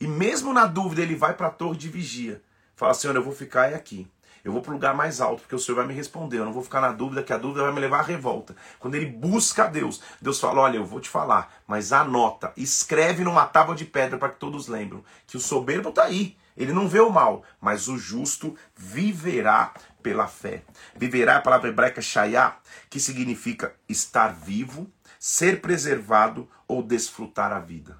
[0.00, 2.42] e mesmo na dúvida, ele vai para a torre de vigia.
[2.74, 4.08] Fala: Senhor, eu vou ficar aqui.
[4.44, 6.38] Eu vou para o lugar mais alto, porque o Senhor vai me responder.
[6.38, 8.56] Eu não vou ficar na dúvida, que a dúvida vai me levar à revolta.
[8.78, 13.22] Quando ele busca a Deus, Deus fala: Olha, eu vou te falar, mas anota, escreve
[13.22, 16.36] numa tábua de pedra para que todos lembrem que o soberbo está aí.
[16.56, 20.62] Ele não vê o mal, mas o justo viverá pela fé.
[20.94, 22.56] Viverá é a palavra hebraica shayá,
[22.90, 27.96] que significa estar vivo, ser preservado ou desfrutar a vida.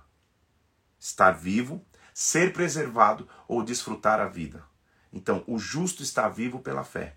[0.99, 4.63] Estar vivo, ser preservado ou desfrutar a vida.
[5.13, 7.15] Então, o justo está vivo pela fé.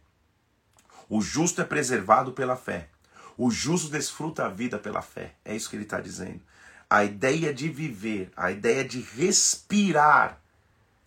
[1.08, 2.89] O justo é preservado pela fé.
[3.38, 5.34] O justo desfruta a vida pela fé.
[5.43, 6.41] É isso que ele está dizendo.
[6.89, 10.39] A ideia de viver, a ideia de respirar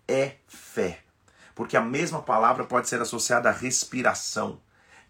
[0.06, 1.00] é fé.
[1.54, 4.60] Porque a mesma palavra pode ser associada à respiração,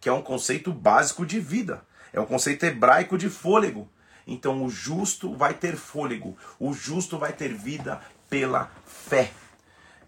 [0.00, 1.82] que é um conceito básico de vida.
[2.12, 3.88] É um conceito hebraico de fôlego.
[4.26, 9.32] Então o justo vai ter fôlego, o justo vai ter vida pela fé.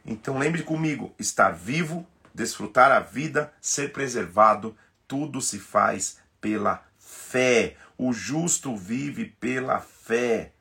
[0.04, 7.76] Então lembre comigo: estar vivo, desfrutar a vida, ser preservado, tudo se faz pela fé.
[7.98, 10.52] O justo vive pela fé.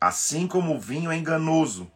[0.00, 1.90] Assim como o vinho é enganoso,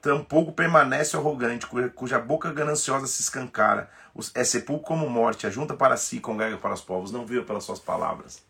[0.00, 3.90] tampouco permanece arrogante, cuja boca gananciosa se escancara.
[4.34, 7.10] É sepulcro como morte, ajunta para si, congrega para os povos.
[7.10, 8.42] Não viva pelas suas palavras.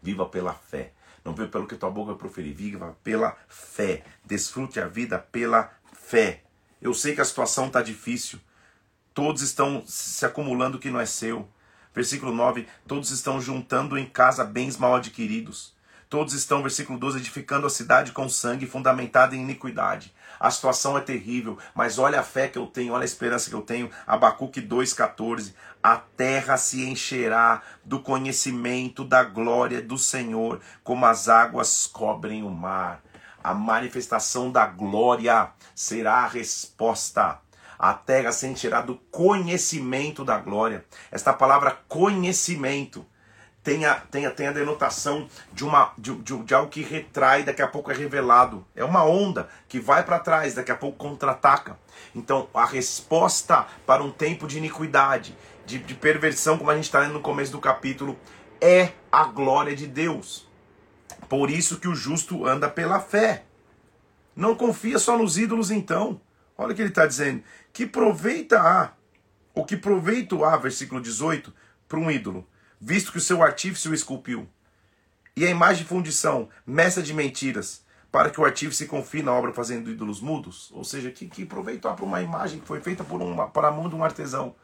[0.00, 0.92] Viva pela fé.
[1.24, 2.54] Não viva pelo que tua boca proferir.
[2.54, 4.04] Viva pela fé.
[4.24, 6.42] Desfrute a vida pela fé.
[6.84, 8.38] Eu sei que a situação está difícil.
[9.14, 11.48] Todos estão se acumulando o que não é seu.
[11.94, 15.72] Versículo 9: Todos estão juntando em casa bens mal adquiridos.
[16.10, 20.14] Todos estão, versículo 12, edificando a cidade com sangue, fundamentada em iniquidade.
[20.38, 23.56] A situação é terrível, mas olha a fé que eu tenho, olha a esperança que
[23.56, 23.90] eu tenho.
[24.06, 25.54] Abacuque 2,14.
[25.82, 32.50] A terra se encherá do conhecimento da glória do Senhor, como as águas cobrem o
[32.50, 33.03] mar.
[33.44, 37.38] A manifestação da glória será a resposta
[37.78, 40.84] a terra se encherá do conhecimento da glória.
[41.10, 43.04] Esta palavra conhecimento
[43.62, 47.42] tem a, tem a, tem a denotação de, uma, de, de, de algo que retrai,
[47.42, 48.64] daqui a pouco é revelado.
[48.76, 51.78] É uma onda que vai para trás, daqui a pouco contra-ataca.
[52.14, 57.00] Então, a resposta para um tempo de iniquidade, de, de perversão, como a gente está
[57.00, 58.18] lendo no começo do capítulo,
[58.60, 60.46] é a glória de Deus.
[61.28, 63.44] Por isso que o justo anda pela fé.
[64.34, 66.20] Não confia só nos ídolos, então.
[66.56, 67.42] Olha o que ele está dizendo.
[67.72, 68.92] Que proveita há,
[69.54, 71.52] o que proveito há, versículo 18,
[71.88, 72.46] para um ídolo,
[72.80, 74.48] visto que o seu artífice o esculpiu.
[75.36, 79.52] E a imagem de fundição, mestra de mentiras, para que o artífice confie na obra
[79.52, 80.70] fazendo ídolos mudos?
[80.72, 83.68] Ou seja, que, que proveito há para uma imagem que foi feita por uma, para
[83.68, 84.54] a mão de um artesão?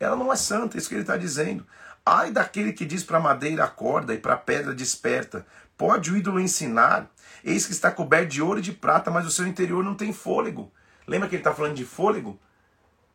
[0.00, 1.66] Ela não é santa, é isso que ele está dizendo.
[2.04, 5.46] Ai daquele que diz para a madeira acorda e para a pedra desperta.
[5.76, 7.10] Pode o ídolo ensinar?
[7.42, 10.12] Eis que está coberto de ouro e de prata, mas o seu interior não tem
[10.12, 10.72] fôlego.
[11.06, 12.38] Lembra que ele está falando de fôlego?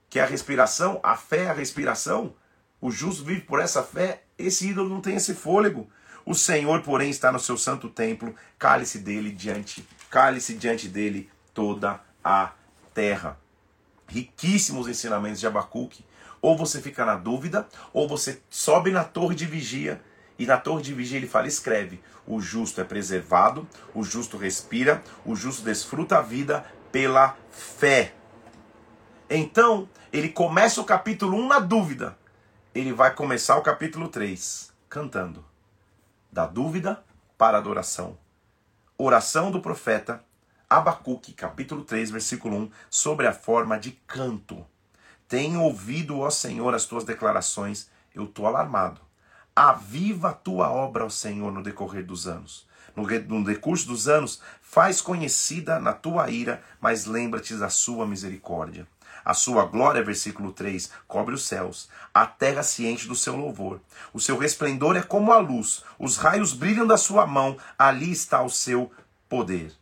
[0.10, 2.36] Que é a respiração, a fé é a respiração.
[2.82, 4.24] O justo vive por essa fé.
[4.38, 5.90] Esse ídolo não tem esse fôlego.
[6.26, 8.36] O Senhor, porém, está no seu santo templo.
[8.58, 12.52] Cale-se dele diante, cale-se diante dele toda a
[12.94, 13.38] terra.
[14.08, 16.06] Riquíssimos ensinamentos de Abacuque.
[16.42, 20.02] Ou você fica na dúvida, ou você sobe na torre de vigia
[20.40, 25.04] e na torre de vigia ele fala: escreve, o justo é preservado, o justo respira,
[25.26, 28.14] o justo desfruta a vida pela fé.
[29.28, 32.16] Então, ele começa o capítulo 1 na dúvida.
[32.74, 35.44] Ele vai começar o capítulo 3 cantando.
[36.32, 37.04] Da dúvida
[37.36, 38.16] para a adoração.
[38.96, 40.24] Oração do profeta
[40.70, 44.64] Abacuque, capítulo 3, versículo 1, sobre a forma de canto.
[45.28, 49.09] Tenho ouvido, ó Senhor, as tuas declarações, eu estou alarmado.
[49.62, 52.70] Aviva a tua obra, ó Senhor, no decorrer dos anos
[53.28, 58.88] no decurso dos anos, faz conhecida na tua ira, mas lembra-te da sua misericórdia.
[59.24, 61.90] A sua glória, versículo 3, cobre os céus.
[62.14, 63.80] A terra se enche do seu louvor.
[64.14, 65.84] O seu resplendor é como a luz.
[66.00, 67.58] Os raios brilham da sua mão.
[67.78, 68.92] Ali está o seu
[69.28, 69.74] poder.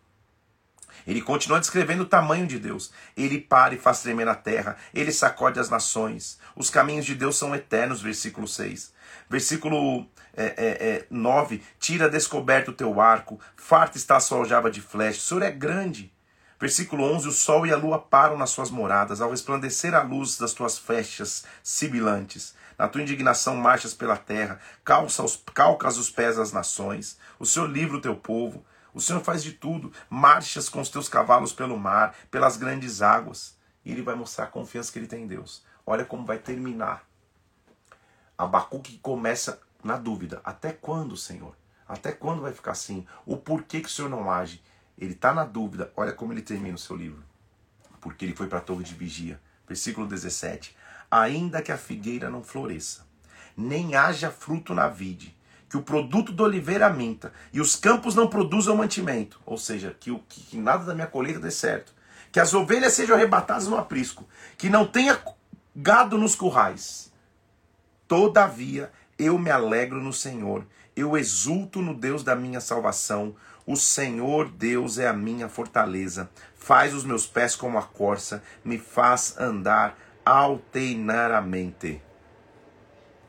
[1.07, 2.91] Ele continua descrevendo o tamanho de Deus.
[3.15, 4.75] Ele para e faz tremer a terra.
[4.93, 6.37] Ele sacode as nações.
[6.55, 8.93] Os caminhos de Deus são eternos, versículo 6.
[9.29, 14.69] Versículo é, é, é, 9: Tira descoberto o teu arco, farta está a sua aljava
[14.69, 16.13] de flecha, o Senhor é grande.
[16.59, 20.37] Versículo 11: O sol e a lua param nas suas moradas, ao resplandecer a luz
[20.37, 22.55] das tuas flechas sibilantes.
[22.77, 27.17] Na tua indignação marchas pela terra, calça os, calcas os pés das nações.
[27.39, 28.63] O Senhor livra o teu povo.
[28.97, 29.93] O Senhor faz de tudo.
[30.10, 33.55] Marchas com os teus cavalos pelo mar, pelas grandes águas.
[33.86, 35.63] E ele vai mostrar a confiança que ele tem em Deus.
[35.86, 37.07] Olha como vai terminar.
[38.36, 40.41] Abacuque começa na dúvida.
[40.43, 41.55] Até quando, Senhor?
[41.88, 43.05] Até quando vai ficar assim?
[43.23, 44.63] O porquê que o Senhor não age?
[44.97, 45.93] Ele está na dúvida.
[45.95, 47.23] Olha como ele termina o seu livro.
[48.01, 49.39] Porque ele foi para a torre de vigia.
[49.67, 50.75] Versículo 17.
[51.12, 53.05] Ainda que a figueira não floresça,
[53.55, 55.37] nem haja fruto na vide,
[55.69, 60.12] que o produto do oliveira minta, e os campos não produzam mantimento, ou seja, que,
[60.12, 61.93] o, que nada da minha colheita dê certo,
[62.32, 64.27] que as ovelhas sejam arrebatadas no aprisco,
[64.58, 65.19] que não tenha
[65.75, 67.12] gado nos currais.
[68.08, 73.36] Todavia eu me alegro no Senhor, eu exulto no Deus da minha salvação.
[73.65, 76.30] O Senhor Deus é a minha fortaleza.
[76.56, 82.01] Faz os meus pés como a corça, me faz andar alteinaramente.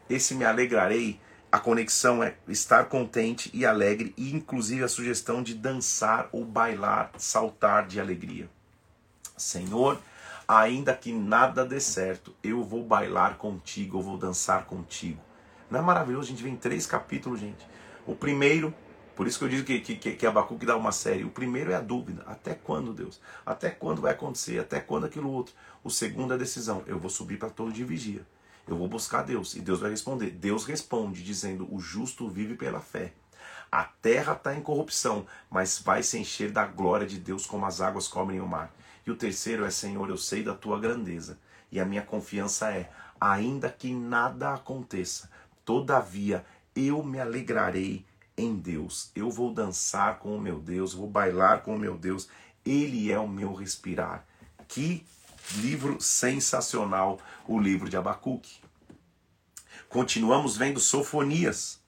[0.09, 5.54] Esse me alegrarei, a conexão é estar contente e alegre, e inclusive a sugestão de
[5.54, 8.50] dançar ou bailar, saltar de alegria.
[9.34, 9.98] Senhor,
[10.46, 15.20] ainda que nada dê certo, eu vou bailar contigo, eu vou dançar contigo.
[15.70, 16.26] Não é maravilhoso?
[16.26, 17.66] A gente vê em três capítulos, gente.
[18.06, 18.74] O primeiro,
[19.16, 21.24] por isso que eu digo que, que, que Abacuque dá uma série.
[21.24, 22.22] O primeiro é a dúvida.
[22.26, 23.20] Até quando, Deus?
[23.44, 24.58] Até quando vai acontecer?
[24.58, 25.54] Até quando aquilo outro?
[25.82, 26.82] O segundo é a decisão.
[26.87, 28.24] Eu vou subir para a torre de vigia.
[28.68, 30.31] Eu vou buscar Deus e Deus vai responder.
[30.31, 33.12] Deus responde dizendo: O justo vive pela fé.
[33.72, 37.81] A terra está em corrupção, mas vai se encher da glória de Deus como as
[37.81, 38.72] águas cobrem o mar.
[39.07, 41.38] E o terceiro é: Senhor, eu sei da tua grandeza
[41.70, 45.31] e a minha confiança é: ainda que nada aconteça,
[45.64, 48.04] todavia eu me alegrarei
[48.37, 49.11] em Deus.
[49.14, 52.28] Eu vou dançar com o meu Deus, vou bailar com o meu Deus.
[52.64, 54.24] Ele é o meu respirar.
[54.66, 55.04] Que
[55.56, 58.61] livro sensacional, o livro de Abacuque.
[59.88, 61.80] Continuamos vendo Sofonias.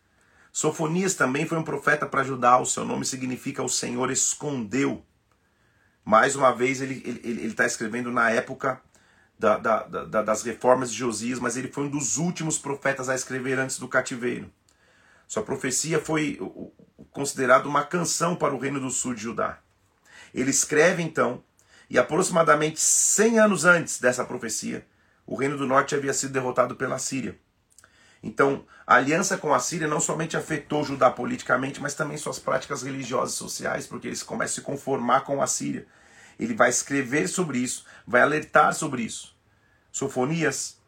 [0.53, 5.05] Sofonias também foi um profeta para Judá, o seu nome significa o Senhor escondeu.
[6.05, 8.81] Mais uma vez, ele está ele, ele, tá escrevendo na época
[9.39, 13.15] da, da, da, das reformas de Josias, mas ele foi um dos últimos profetas a
[13.15, 14.51] escrever antes do cativeiro.
[15.27, 16.39] Sua profecia foi
[17.13, 19.59] considerada uma canção para o reino do sul de Judá.
[20.35, 21.43] Ele escreve então,
[21.91, 24.87] e aproximadamente 100 anos antes dessa profecia,
[25.27, 27.37] o reino do norte havia sido derrotado pela Síria.
[28.23, 32.83] Então, a aliança com a Síria não somente afetou Judá politicamente, mas também suas práticas
[32.83, 35.87] religiosas e sociais, porque eles começam a se conformar com a Síria.
[36.39, 39.37] Ele vai escrever sobre isso, vai alertar sobre isso.
[39.91, 40.79] Sofonias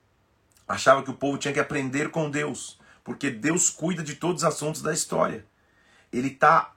[0.69, 4.49] achava que o povo tinha que aprender com Deus, porque Deus cuida de todos os
[4.49, 5.45] assuntos da história.
[6.13, 6.72] Ele está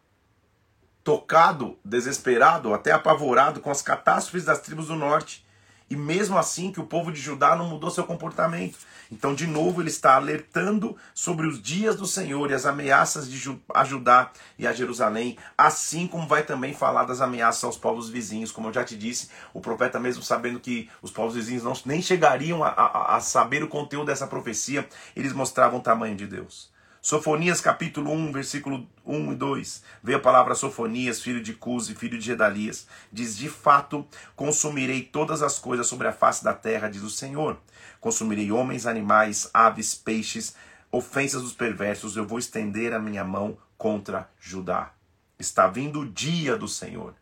[1.06, 5.46] tocado, desesperado, até apavorado com as catástrofes das tribos do norte.
[5.88, 8.76] E mesmo assim que o povo de Judá não mudou seu comportamento.
[9.12, 13.56] Então, de novo, ele está alertando sobre os dias do Senhor e as ameaças de
[13.72, 18.52] a Judá e a Jerusalém, assim como vai também falar das ameaças aos povos vizinhos.
[18.52, 22.02] Como eu já te disse, o profeta, mesmo sabendo que os povos vizinhos não, nem
[22.02, 26.74] chegariam a, a, a saber o conteúdo dessa profecia, eles mostravam o tamanho de Deus.
[27.06, 29.84] Sofonias capítulo 1, versículo 1 e 2.
[30.02, 32.88] Veio a palavra Sofonias, filho de Cuse, filho de Gedalias.
[33.13, 37.60] Diz: De fato, consumirei todas as coisas sobre a face da terra, diz o Senhor.
[38.02, 40.56] Consumirei homens, animais, aves, peixes,
[40.91, 42.18] ofensas dos perversos.
[42.18, 44.91] Eu vou estender a minha mão contra Judá.
[45.38, 47.13] Está vindo o dia do Senhor.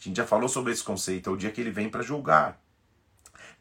[0.00, 2.58] A gente já falou sobre esse conceito, é o dia que ele vem para julgar.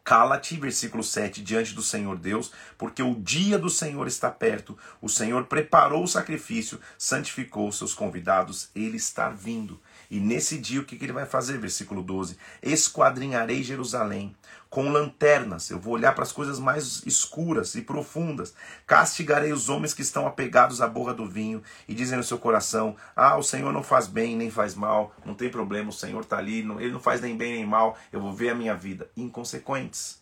[0.07, 4.77] Cala-te, versículo 7, diante do Senhor Deus, porque o dia do Senhor está perto.
[5.01, 9.77] O Senhor preparou o sacrifício, santificou os seus convidados, ele está vindo.
[10.09, 11.57] E nesse dia o que ele vai fazer?
[11.57, 14.35] Versículo 12: Esquadrinharei Jerusalém
[14.69, 18.53] com lanternas, eu vou olhar para as coisas mais escuras e profundas.
[18.85, 22.95] Castigarei os homens que estão apegados à borra do vinho e dizem no seu coração:
[23.15, 26.37] Ah, o Senhor não faz bem nem faz mal, não tem problema, o Senhor está
[26.37, 29.09] ali, ele não faz nem bem nem mal, eu vou ver a minha vida.
[29.15, 30.21] Inconsequentes.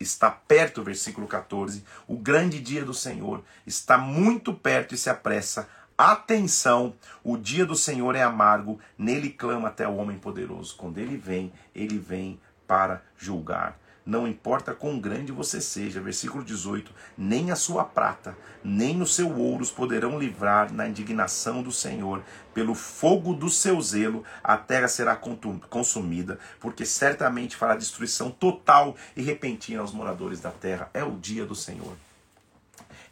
[0.00, 5.68] Está perto, versículo 14, o grande dia do Senhor está muito perto e se apressa.
[6.00, 10.76] Atenção, o dia do Senhor é amargo, nele clama até o homem poderoso.
[10.76, 13.76] Quando ele vem, ele vem para julgar.
[14.06, 19.36] Não importa quão grande você seja, versículo 18: nem a sua prata, nem o seu
[19.36, 22.22] ouros poderão livrar na indignação do Senhor.
[22.54, 29.22] Pelo fogo do seu zelo, a terra será consumida, porque certamente fará destruição total e
[29.22, 30.88] repentina aos moradores da terra.
[30.94, 31.96] É o dia do Senhor.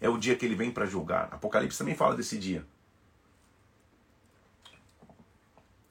[0.00, 1.30] É o dia que ele vem para julgar.
[1.32, 2.64] Apocalipse também fala desse dia.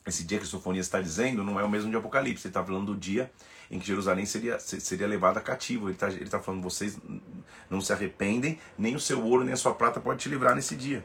[0.06, 2.46] Esse dia que Sofonias está dizendo não é o mesmo de Apocalipse.
[2.46, 3.32] Ele está falando do dia
[3.72, 5.88] em que Jerusalém seria, seria levada cativo.
[5.88, 6.98] Ele está ele tá falando, vocês
[7.70, 10.76] não se arrependem, nem o seu ouro, nem a sua prata pode te livrar nesse
[10.76, 11.04] dia.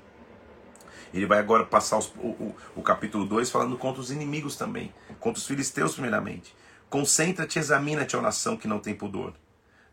[1.13, 4.93] Ele vai agora passar os, o, o, o, capítulo 2 falando contra os inimigos também,
[5.19, 6.55] contra os filisteus primeiramente.
[6.89, 9.35] Concentra-te examina-te, ó nação que não tem pudor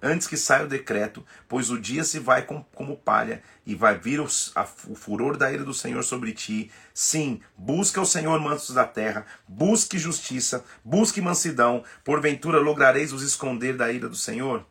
[0.01, 3.97] antes que saia o decreto, pois o dia se vai com, como palha e vai
[3.97, 6.71] vir o, a, o furor da ira do Senhor sobre ti.
[6.93, 13.75] Sim, busca o Senhor mansos da terra, busque justiça, busque mansidão, porventura lograreis os esconder
[13.75, 14.65] da ira do Senhor?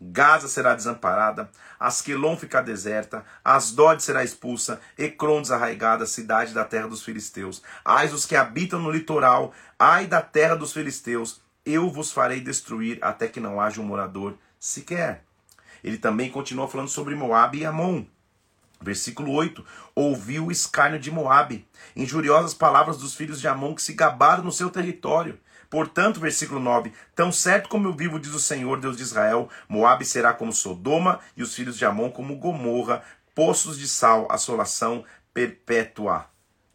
[0.00, 7.02] Gaza será desamparada, Asquelon ficará deserta, Asdod será expulsa, Ecrom desarraigada, cidade da terra dos
[7.02, 7.62] filisteus.
[7.84, 12.98] Ai os que habitam no litoral, ai da terra dos filisteus, eu vos farei destruir
[13.00, 15.22] até que não haja um morador sequer.
[15.82, 18.06] Ele também continua falando sobre Moabe e Amon.
[18.80, 23.92] Versículo 8: Ouviu o escárnio de Moabe, injuriosas palavras dos filhos de Amon que se
[23.92, 25.38] gabaram no seu território.
[25.68, 30.06] Portanto, versículo 9: Tão certo como eu vivo, diz o Senhor, Deus de Israel, Moabe
[30.06, 33.02] será como Sodoma e os filhos de Amon como Gomorra,
[33.34, 35.04] poços de sal, assolação
[35.34, 36.26] perpétua.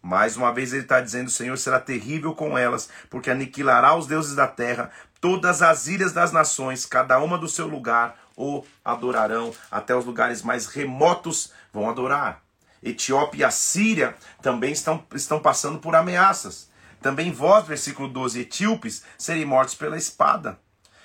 [0.02, 4.08] Mais uma vez ele está dizendo: o Senhor será terrível com elas, porque aniquilará os
[4.08, 4.92] deuses da terra,
[5.22, 9.54] Todas as ilhas das nações, cada uma do seu lugar, o adorarão.
[9.70, 12.42] Até os lugares mais remotos vão adorar.
[12.82, 16.70] Etiópia e Síria também estão, estão passando por ameaças.
[17.02, 20.58] Também vós, versículo 12, etíopes, serem mortos pela espada.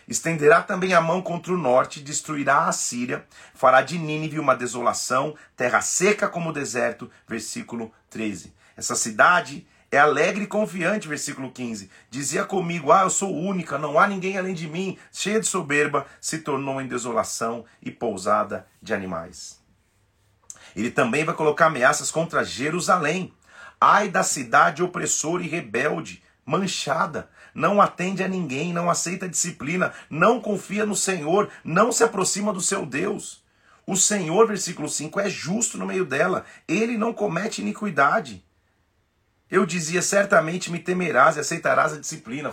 [0.07, 5.35] Estenderá também a mão contra o norte, destruirá a Síria, fará de Nínive uma desolação,
[5.57, 7.11] terra seca como o deserto.
[7.27, 8.53] Versículo 13.
[8.77, 11.91] Essa cidade é alegre e confiante, versículo 15.
[12.11, 16.07] Dizia comigo: Ah, eu sou única, não há ninguém além de mim, cheia de soberba,
[16.21, 19.61] se tornou em desolação e pousada de animais.
[20.75, 23.33] Ele também vai colocar ameaças contra Jerusalém.
[23.81, 30.41] Ai da cidade opressora e rebelde, manchada, não atende a ninguém, não aceita disciplina, não
[30.41, 33.45] confia no Senhor, não se aproxima do seu Deus.
[33.87, 38.44] O Senhor, versículo 5, é justo no meio dela, ele não comete iniquidade.
[39.51, 42.53] Eu dizia: certamente me temerás e aceitarás a disciplina.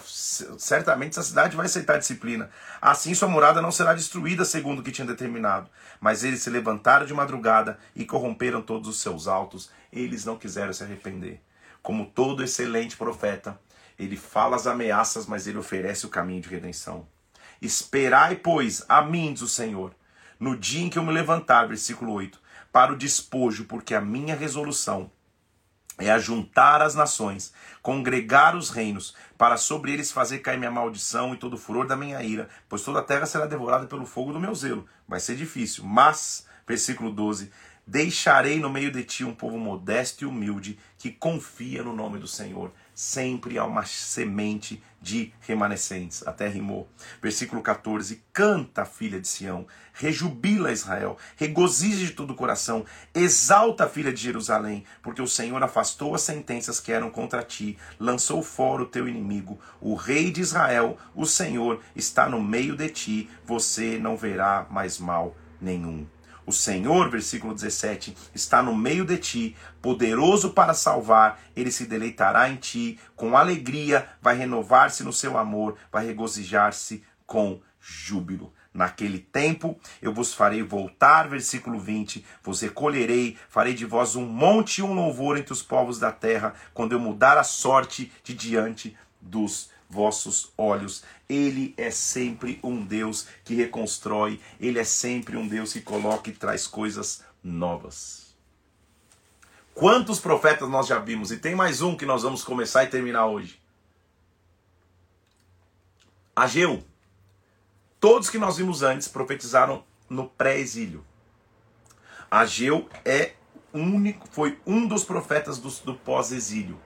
[0.57, 2.49] Certamente essa cidade vai aceitar a disciplina.
[2.81, 5.69] Assim sua morada não será destruída, segundo o que tinha determinado.
[5.99, 9.71] Mas eles se levantaram de madrugada e corromperam todos os seus altos.
[9.91, 11.41] Eles não quiseram se arrepender.
[11.81, 13.59] Como todo excelente profeta,
[13.97, 17.07] ele fala as ameaças, mas ele oferece o caminho de redenção.
[17.61, 19.95] Esperai, pois, a mim, diz o Senhor,
[20.39, 22.39] no dia em que eu me levantar, versículo 8,
[22.71, 25.11] para o despojo, porque a minha resolução
[26.01, 31.37] é ajuntar as nações, congregar os reinos, para sobre eles fazer cair minha maldição e
[31.37, 34.39] todo o furor da minha ira, pois toda a terra será devorada pelo fogo do
[34.39, 34.87] meu zelo.
[35.07, 37.51] Vai ser difícil, mas, versículo 12,
[37.85, 42.27] deixarei no meio de ti um povo modesto e humilde, que confia no nome do
[42.27, 42.71] Senhor
[43.01, 46.25] sempre há uma semente de remanescentes.
[46.27, 46.87] Até rimou.
[47.19, 54.13] Versículo 14: Canta, filha de Sião, rejubila Israel, regozije de todo o coração, exalta, filha
[54.13, 58.87] de Jerusalém, porque o Senhor afastou as sentenças que eram contra ti, lançou fora o
[58.87, 59.59] teu inimigo.
[59.79, 64.99] O rei de Israel, o Senhor, está no meio de ti, você não verá mais
[64.99, 66.05] mal nenhum.
[66.45, 72.49] O Senhor, versículo 17, está no meio de ti, poderoso para salvar, ele se deleitará
[72.49, 78.53] em ti, com alegria vai renovar-se no seu amor, vai regozijar-se com júbilo.
[78.73, 84.79] Naquele tempo eu vos farei voltar, versículo 20, vos recolherei, farei de vós um monte
[84.79, 88.97] e um louvor entre os povos da terra, quando eu mudar a sorte de diante
[89.19, 91.03] dos vossos olhos.
[91.27, 96.33] Ele é sempre um Deus que reconstrói, ele é sempre um Deus que coloca e
[96.33, 98.33] traz coisas novas.
[99.75, 101.31] Quantos profetas nós já vimos?
[101.31, 103.61] E tem mais um que nós vamos começar e terminar hoje.
[106.35, 106.83] Ageu.
[107.99, 111.05] Todos que nós vimos antes profetizaram no pré-exílio.
[112.29, 113.33] Ageu é
[113.73, 116.79] único, foi um dos profetas do, do pós-exílio.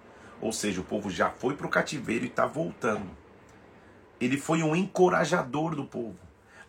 [0.45, 3.09] Ou seja, o povo já foi para o cativeiro e está voltando.
[4.21, 6.19] Ele foi um encorajador do povo,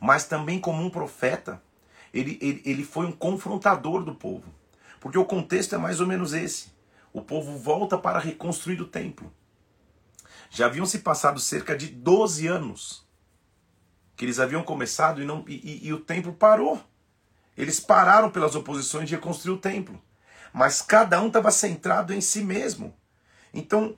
[0.01, 1.63] mas também como um profeta,
[2.11, 4.51] ele, ele, ele foi um confrontador do povo.
[4.99, 6.73] Porque o contexto é mais ou menos esse.
[7.13, 9.31] O povo volta para reconstruir o templo.
[10.49, 13.07] Já haviam se passado cerca de 12 anos
[14.17, 16.83] que eles haviam começado e, não, e, e, e o templo parou.
[17.55, 20.03] Eles pararam pelas oposições de reconstruir o templo.
[20.51, 22.95] Mas cada um estava centrado em si mesmo.
[23.53, 23.97] Então,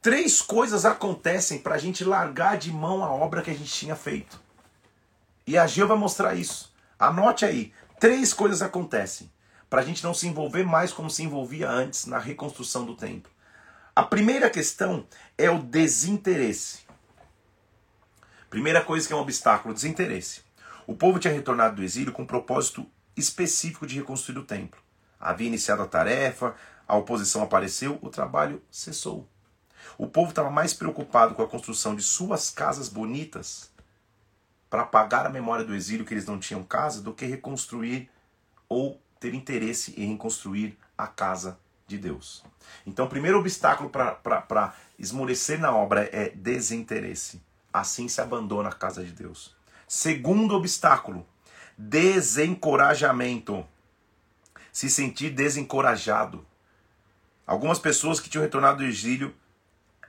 [0.00, 3.96] três coisas acontecem para a gente largar de mão a obra que a gente tinha
[3.96, 4.40] feito.
[5.46, 6.74] E a Geu vai mostrar isso.
[6.98, 7.72] Anote aí.
[8.00, 9.30] Três coisas acontecem
[9.68, 13.30] para a gente não se envolver mais como se envolvia antes na reconstrução do templo.
[13.94, 15.06] A primeira questão
[15.38, 16.86] é o desinteresse.
[18.50, 20.42] Primeira coisa que é um obstáculo, desinteresse.
[20.86, 24.80] O povo tinha retornado do exílio com um propósito específico de reconstruir o templo.
[25.18, 26.54] Havia iniciado a tarefa,
[26.86, 29.28] a oposição apareceu, o trabalho cessou.
[29.98, 33.70] O povo estava mais preocupado com a construção de suas casas bonitas
[34.68, 38.10] para apagar a memória do exílio que eles não tinham casa do que reconstruir
[38.68, 42.44] ou ter interesse em reconstruir a casa de Deus.
[42.84, 47.40] Então, o primeiro obstáculo para esmorecer na obra é desinteresse.
[47.72, 49.54] Assim se abandona a casa de Deus.
[49.86, 51.26] Segundo obstáculo,
[51.78, 53.64] desencorajamento.
[54.72, 56.44] Se sentir desencorajado.
[57.46, 59.34] Algumas pessoas que tinham retornado do exílio,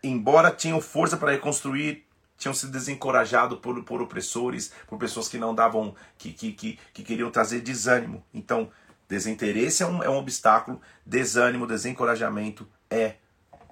[0.01, 2.05] embora tinham força para reconstruir,
[2.37, 7.03] tinham sido desencorajados por, por opressores, por pessoas que não davam, que, que, que, que
[7.03, 8.23] queriam trazer desânimo.
[8.33, 8.71] Então,
[9.07, 13.15] desinteresse é um, é um obstáculo, desânimo, desencorajamento é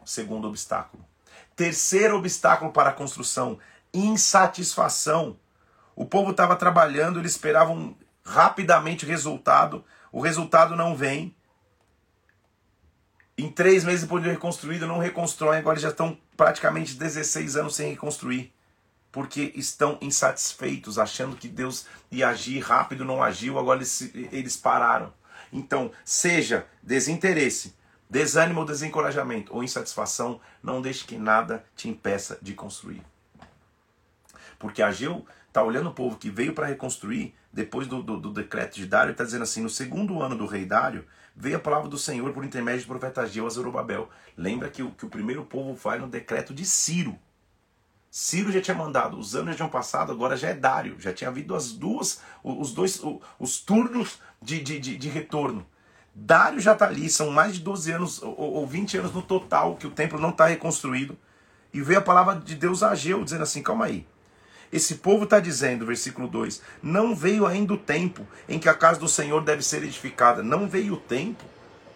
[0.01, 1.05] o segundo obstáculo.
[1.55, 3.59] Terceiro obstáculo para a construção,
[3.93, 5.37] insatisfação.
[5.95, 11.34] O povo estava trabalhando, eles esperavam rapidamente o resultado, o resultado não vem,
[13.37, 15.57] em três meses depois de reconstruído, não reconstrói.
[15.57, 18.53] Agora já estão praticamente 16 anos sem reconstruir.
[19.11, 25.13] Porque estão insatisfeitos, achando que Deus ia agir rápido, não agiu, agora eles, eles pararam.
[25.53, 27.73] Então, seja desinteresse,
[28.09, 33.01] desânimo ou desencorajamento ou insatisfação, não deixe que nada te impeça de construir.
[34.59, 38.75] Porque Ageu está olhando o povo que veio para reconstruir, depois do, do, do, decreto
[38.75, 41.05] de Dário, está dizendo assim: no segundo ano do rei Dário,
[41.35, 44.09] veio a palavra do Senhor por intermédio do profeta Ageu a Zorobabel.
[44.37, 47.19] Lembra que, que o primeiro povo vai no decreto de Ciro.
[48.09, 51.29] Ciro já tinha mandado, os anos já tinham passado, agora já é Dário, já tinha
[51.29, 53.01] havido as duas, os dois,
[53.37, 55.65] os turnos de, de, de, de retorno.
[56.13, 59.85] Dário já está ali, são mais de 12 anos ou 20 anos no total que
[59.85, 61.17] o templo não está reconstruído.
[61.73, 64.07] E veio a palavra de Deus a Ageu, dizendo assim: calma aí.
[64.75, 68.99] Esse povo está dizendo, versículo 2: Não veio ainda o tempo em que a casa
[68.99, 70.43] do Senhor deve ser edificada.
[70.43, 71.45] Não veio o tempo.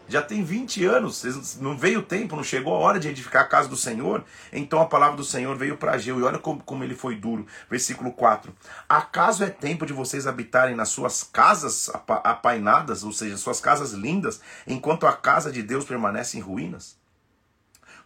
[0.08, 3.48] Já tem 20 anos, não veio o tempo, não chegou a hora de edificar a
[3.48, 4.24] casa do Senhor.
[4.54, 6.22] Então a palavra do Senhor veio para Ageu.
[6.22, 7.46] E olha como, como ele foi duro.
[7.70, 8.56] Versículo 4:
[8.88, 14.40] Acaso é tempo de vocês habitarem nas suas casas apainadas, ou seja, suas casas lindas,
[14.66, 16.98] enquanto a casa de Deus permanece em ruínas?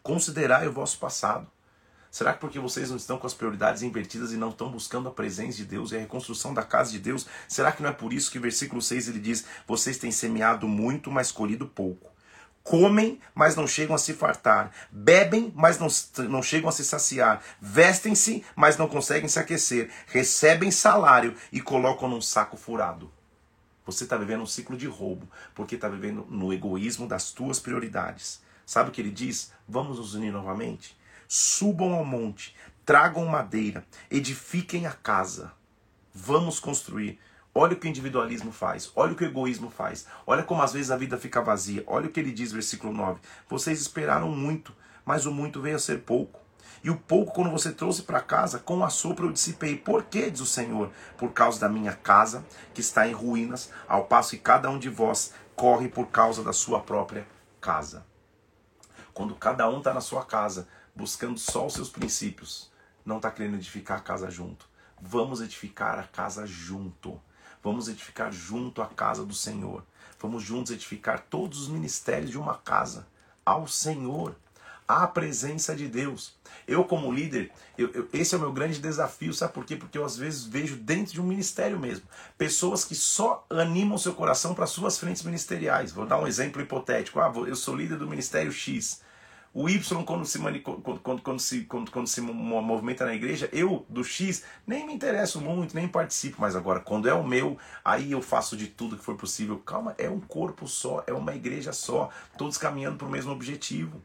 [0.01, 1.52] Considerai o vosso passado
[2.13, 5.11] Será que porque vocês não estão com as prioridades invertidas e não estão buscando a
[5.11, 7.25] presença de Deus e a reconstrução da casa de Deus?
[7.47, 11.09] Será que não é por isso que versículo 6 ele diz: Vocês têm semeado muito,
[11.09, 12.11] mas colhido pouco?
[12.61, 14.71] Comem, mas não chegam a se fartar.
[14.91, 15.87] Bebem, mas não,
[16.29, 17.41] não chegam a se saciar.
[17.59, 19.89] Vestem-se, mas não conseguem se aquecer.
[20.05, 23.11] Recebem salário e colocam num saco furado.
[23.87, 28.39] Você está vivendo um ciclo de roubo, porque está vivendo no egoísmo das tuas prioridades.
[28.67, 29.51] Sabe o que ele diz?
[29.67, 30.95] Vamos nos unir novamente?
[31.35, 32.55] Subam ao monte,
[32.85, 35.51] tragam madeira, edifiquem a casa.
[36.13, 37.19] Vamos construir.
[37.55, 40.73] Olha o que o individualismo faz, olha o que o egoísmo faz, olha como às
[40.73, 41.83] vezes a vida fica vazia.
[41.87, 43.19] Olha o que ele diz, versículo 9:
[43.49, 46.39] Vocês esperaram muito, mas o muito veio a ser pouco.
[46.83, 49.75] E o pouco, quando você trouxe para casa, com a sopro eu dissipei.
[49.75, 50.91] Por quê, diz o Senhor?
[51.17, 54.87] Por causa da minha casa, que está em ruínas, ao passo que cada um de
[54.87, 57.25] vós corre por causa da sua própria
[57.59, 58.05] casa.
[59.15, 62.71] Quando cada um está na sua casa, buscando só os seus princípios,
[63.05, 64.67] não está querendo edificar a casa junto.
[65.01, 67.19] Vamos edificar a casa junto.
[67.61, 69.83] Vamos edificar junto a casa do Senhor.
[70.19, 73.05] Vamos juntos edificar todos os ministérios de uma casa
[73.45, 74.35] ao Senhor,
[74.87, 76.33] à presença de Deus.
[76.67, 79.75] Eu, como líder, eu, eu, esse é o meu grande desafio, sabe por quê?
[79.75, 82.05] Porque eu às vezes vejo dentro de um ministério mesmo
[82.37, 85.91] pessoas que só animam seu coração para suas frentes ministeriais.
[85.91, 87.19] Vou dar um exemplo hipotético.
[87.19, 89.01] Ah, eu sou líder do ministério X.
[89.53, 93.85] O Y, quando se, quando, quando, quando, se, quando, quando se movimenta na igreja, eu,
[93.87, 96.37] do X, nem me interesso muito, nem participo.
[96.39, 99.59] Mas agora, quando é o meu, aí eu faço de tudo que for possível.
[99.59, 104.01] Calma, é um corpo só, é uma igreja só, todos caminhando para o mesmo objetivo.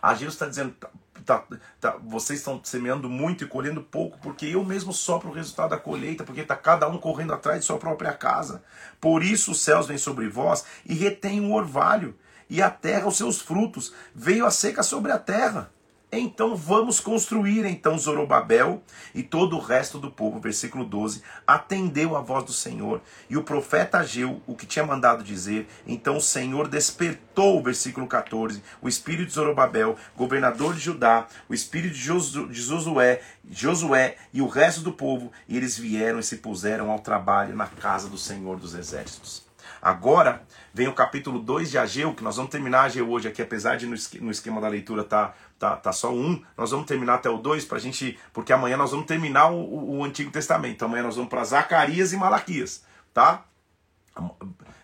[0.00, 0.90] A Jesus está dizendo, tá,
[1.24, 1.44] tá,
[1.80, 5.78] tá, vocês estão semeando muito e colhendo pouco, porque eu mesmo sopro o resultado da
[5.78, 8.62] colheita, porque está cada um correndo atrás de sua própria casa.
[9.00, 12.14] Por isso os céus vêm sobre vós e retêm o orvalho
[12.48, 13.92] e a terra os seus frutos.
[14.14, 15.70] Veio a seca sobre a terra.
[16.12, 17.64] Então vamos construir.
[17.66, 18.82] Então Zorobabel
[19.14, 23.00] e todo o resto do povo, versículo 12, atendeu a voz do Senhor.
[23.28, 28.62] E o profeta Ageu, o que tinha mandado dizer, então o Senhor despertou, versículo 14,
[28.80, 33.20] o espírito de Zorobabel, governador de Judá, o espírito de Josué,
[33.50, 37.66] Josué e o resto do povo, e eles vieram e se puseram ao trabalho na
[37.66, 39.45] casa do Senhor dos exércitos.
[39.86, 40.42] Agora
[40.74, 43.86] vem o capítulo 2 de Ageu, que nós vamos terminar Ageu hoje aqui, apesar de
[43.86, 47.64] no esquema da leitura tá, tá, tá só um, nós vamos terminar até o 2
[47.66, 50.84] para a gente, porque amanhã nós vamos terminar o, o, o Antigo Testamento.
[50.84, 52.82] Amanhã nós vamos para Zacarias e Malaquias,
[53.14, 53.44] tá?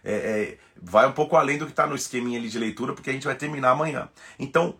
[0.04, 3.10] É, é, vai um pouco além do que está no esqueminha ali de leitura, porque
[3.10, 4.08] a gente vai terminar amanhã.
[4.38, 4.76] Então,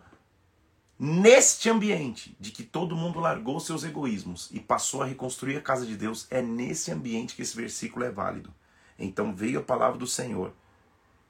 [0.97, 5.85] neste ambiente de que todo mundo largou seus egoísmos e passou a reconstruir a casa
[5.85, 8.53] de Deus, é nesse ambiente que esse versículo é válido.
[8.97, 10.53] Então veio a palavra do Senhor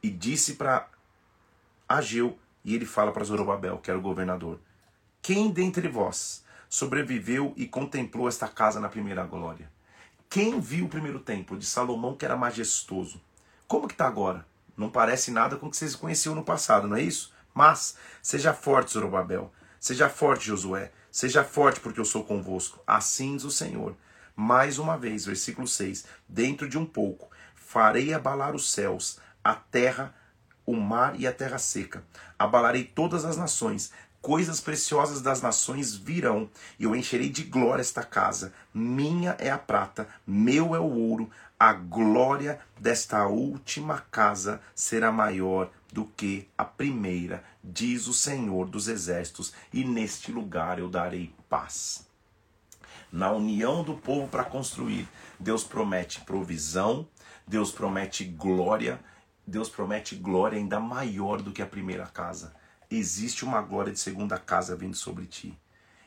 [0.01, 0.87] e disse para
[1.87, 4.59] Ageu, e ele fala para Zorobabel, que era o governador:
[5.21, 9.71] Quem dentre vós sobreviveu e contemplou esta casa na primeira glória?
[10.29, 13.21] Quem viu o primeiro templo de Salomão que era majestoso?
[13.67, 14.45] Como que está agora?
[14.75, 17.31] Não parece nada com o que vocês conheciam no passado, não é isso?
[17.53, 19.53] Mas seja forte, Zorobabel.
[19.79, 20.91] Seja forte, Josué.
[21.11, 22.81] Seja forte, porque eu sou convosco.
[22.87, 23.95] Assim diz o Senhor.
[24.35, 26.05] Mais uma vez, versículo 6.
[26.27, 27.29] Dentro de um pouco
[27.73, 30.13] farei abalar os céus, a terra,
[30.63, 32.03] o mar e a terra seca.
[32.37, 36.47] Abalarei todas as nações, coisas preciosas das nações virão,
[36.77, 38.53] e eu encherei de glória esta casa.
[38.71, 45.71] Minha é a prata, meu é o ouro, a glória desta última casa será maior
[45.91, 52.05] do que a primeira, diz o Senhor dos exércitos, e neste lugar eu darei paz.
[53.11, 55.07] Na união do povo para construir,
[55.39, 57.07] Deus promete provisão,
[57.47, 58.99] Deus promete glória,
[59.45, 62.53] Deus promete glória ainda maior do que a primeira casa.
[62.89, 65.57] Existe uma glória de segunda casa vindo sobre ti.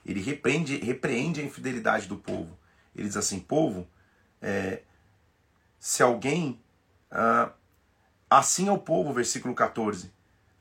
[0.04, 2.56] ele repreende, repreende a infidelidade do povo.
[2.94, 3.86] Ele diz assim: povo,
[4.40, 4.82] é,
[5.78, 6.60] se alguém.
[7.10, 7.52] Ah,
[8.30, 10.12] assim é o povo, versículo 14.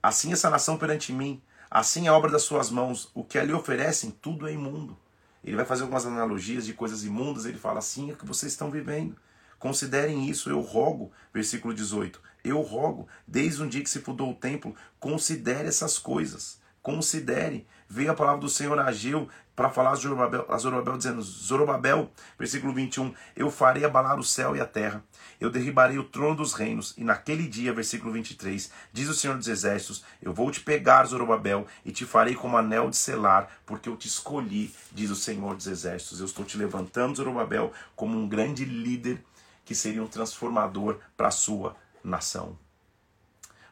[0.01, 4.11] Assim essa nação perante mim, assim a obra das suas mãos, o que ali oferecem,
[4.11, 4.97] tudo é imundo.
[5.43, 8.69] Ele vai fazer algumas analogias de coisas imundas, ele fala assim é que vocês estão
[8.69, 9.15] vivendo.
[9.59, 12.21] Considerem isso, eu rogo, versículo 18.
[12.43, 16.59] Eu rogo, desde um dia que se fundou o templo, considere essas coisas.
[16.81, 17.65] Considere.
[17.89, 22.11] Veio a palavra do Senhor a Ageu para falar a Zorobabel, a Zorobabel dizendo: Zorobabel,
[22.37, 25.03] versículo 21, eu farei abalar o céu e a terra,
[25.39, 29.47] eu derribarei o trono dos reinos, e naquele dia, versículo 23, diz o Senhor dos
[29.47, 33.95] Exércitos: Eu vou te pegar, Zorobabel, e te farei como anel de selar, porque eu
[33.95, 36.19] te escolhi, diz o Senhor dos Exércitos.
[36.19, 39.23] Eu estou te levantando, Zorobabel, como um grande líder
[39.65, 42.57] que seria um transformador para a sua nação.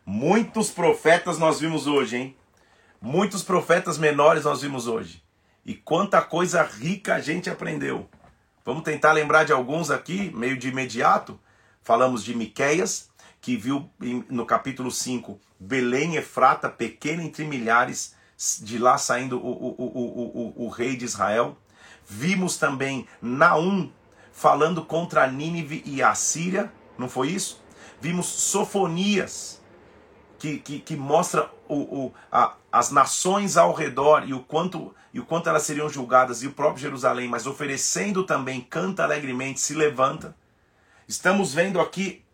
[0.05, 2.37] Muitos profetas nós vimos hoje, hein?
[2.99, 5.23] Muitos profetas menores nós vimos hoje.
[5.65, 8.09] E quanta coisa rica a gente aprendeu.
[8.65, 11.39] Vamos tentar lembrar de alguns aqui, meio de imediato.
[11.81, 13.89] Falamos de Miqueias, que viu
[14.29, 18.15] no capítulo 5 Belém Efrata, pequena entre milhares,
[18.61, 21.57] de lá saindo o, o, o, o, o rei de Israel.
[22.07, 23.89] Vimos também Naum
[24.33, 27.63] falando contra Nínive e a Síria, não foi isso?
[28.01, 29.61] Vimos Sofonias,
[30.37, 35.19] que, que, que mostra o, o, a, as nações ao redor e o quanto e
[35.19, 39.75] o quanto elas seriam julgadas, e o próprio Jerusalém, mas oferecendo também, canta alegremente, se
[39.75, 40.35] levanta.
[41.07, 42.25] Estamos vendo aqui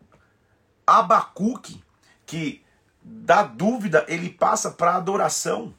[0.87, 1.83] Abacuque,
[2.25, 2.63] que
[3.03, 5.73] da dúvida ele passa para adoração.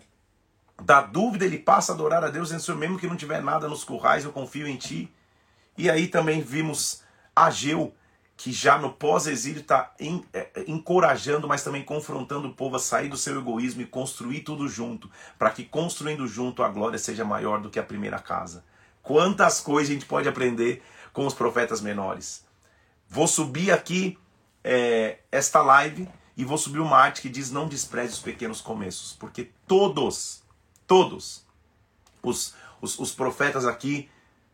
[0.82, 3.82] Da dúvida ele passa a adorar a Deus, dizendo, mesmo que não tiver nada nos
[3.82, 5.10] currais, eu confio em ti.
[5.76, 7.02] E aí também vimos
[7.34, 7.94] Ageu,
[8.36, 9.94] que já no pós-exílio está
[10.32, 14.66] é, encorajando, mas também confrontando o povo a sair do seu egoísmo e construir tudo
[14.66, 18.64] junto, para que construindo junto a glória seja maior do que a primeira casa.
[19.02, 22.44] Quantas coisas a gente pode aprender com os profetas menores.
[23.08, 24.18] Vou subir aqui
[24.62, 29.12] é, esta live e vou subir uma arte que diz não despreze os pequenos começos,
[29.18, 30.42] porque todos,
[30.86, 31.44] todos
[32.22, 34.08] os, os, os profetas aqui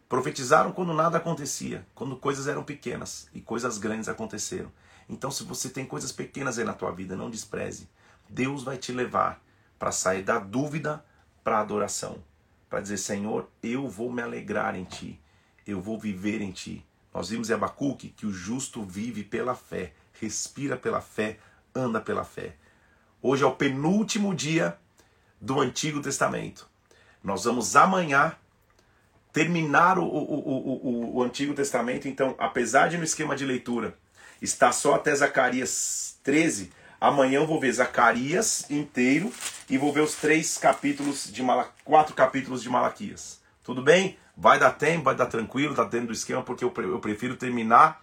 [0.09, 4.71] Profetizaram quando nada acontecia, quando coisas eram pequenas e coisas grandes aconteceram.
[5.09, 7.89] Então, se você tem coisas pequenas aí na tua vida, não despreze.
[8.29, 9.43] Deus vai te levar
[9.79, 11.05] para sair da dúvida
[11.43, 12.23] para a adoração,
[12.69, 15.21] para dizer: Senhor, eu vou me alegrar em ti,
[15.67, 16.85] eu vou viver em ti.
[17.13, 21.39] Nós vimos em Abacuque que o justo vive pela fé, respira pela fé,
[21.75, 22.57] anda pela fé.
[23.23, 24.79] Hoje é o penúltimo dia
[25.41, 26.01] do Antigo
[27.23, 28.37] Nós vamos amanhã
[29.37, 33.95] terminar o, o, o, o, Antigo Testamento, então, apesar de no esquema de leitura
[34.41, 39.31] estar só até Zacarias 13, amanhã eu vou ver Zacarias inteiro
[39.69, 43.39] e vou ver os três capítulos de Mala, quatro capítulos de Malaquias.
[43.63, 44.17] Tudo bem?
[44.35, 48.03] Vai dar tempo, vai dar tranquilo, tá dentro do esquema, porque eu, eu prefiro terminar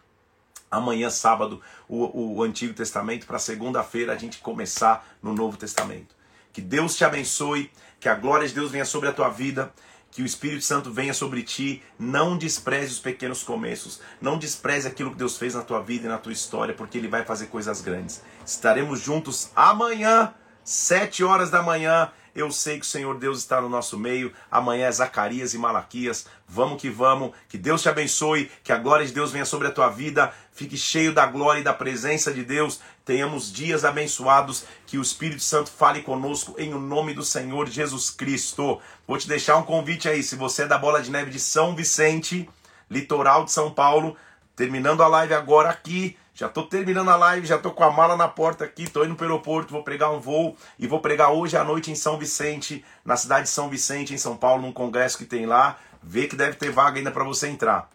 [0.70, 1.60] amanhã, sábado,
[1.90, 6.14] o, o Antigo Testamento, para segunda-feira a gente começar no Novo Testamento.
[6.52, 9.74] Que Deus te abençoe, que a glória de Deus venha sobre a tua vida
[10.14, 15.12] que o Espírito Santo venha sobre ti, não despreze os pequenos começos, não despreze aquilo
[15.12, 17.82] que Deus fez na tua vida e na tua história, porque Ele vai fazer coisas
[17.82, 18.22] grandes.
[18.46, 20.34] Estaremos juntos amanhã,
[20.64, 22.12] sete horas da manhã.
[22.36, 24.34] Eu sei que o Senhor Deus está no nosso meio.
[24.50, 26.26] Amanhã é Zacarias e Malaquias.
[26.48, 27.32] Vamos que vamos.
[27.48, 28.50] Que Deus te abençoe.
[28.64, 30.34] Que a glória de Deus venha sobre a tua vida.
[30.52, 32.80] Fique cheio da glória e da presença de Deus.
[33.06, 34.66] Tenhamos dias abençoados.
[34.86, 38.80] Que o Espírito Santo fale conosco em o nome do Senhor Jesus Cristo.
[39.08, 40.24] Vou te deixar um convite aí.
[40.24, 42.50] Se você é da Bola de Neve de São Vicente,
[42.90, 44.16] litoral de São Paulo,
[44.56, 48.18] terminando a live agora aqui já tô terminando a live, já tô com a mala
[48.18, 51.56] na porta aqui, tô indo pro aeroporto, vou pregar um voo e vou pregar hoje
[51.56, 55.18] à noite em São Vicente, na cidade de São Vicente, em São Paulo, num congresso
[55.18, 55.78] que tem lá.
[56.02, 57.88] Vê que deve ter vaga ainda para você entrar.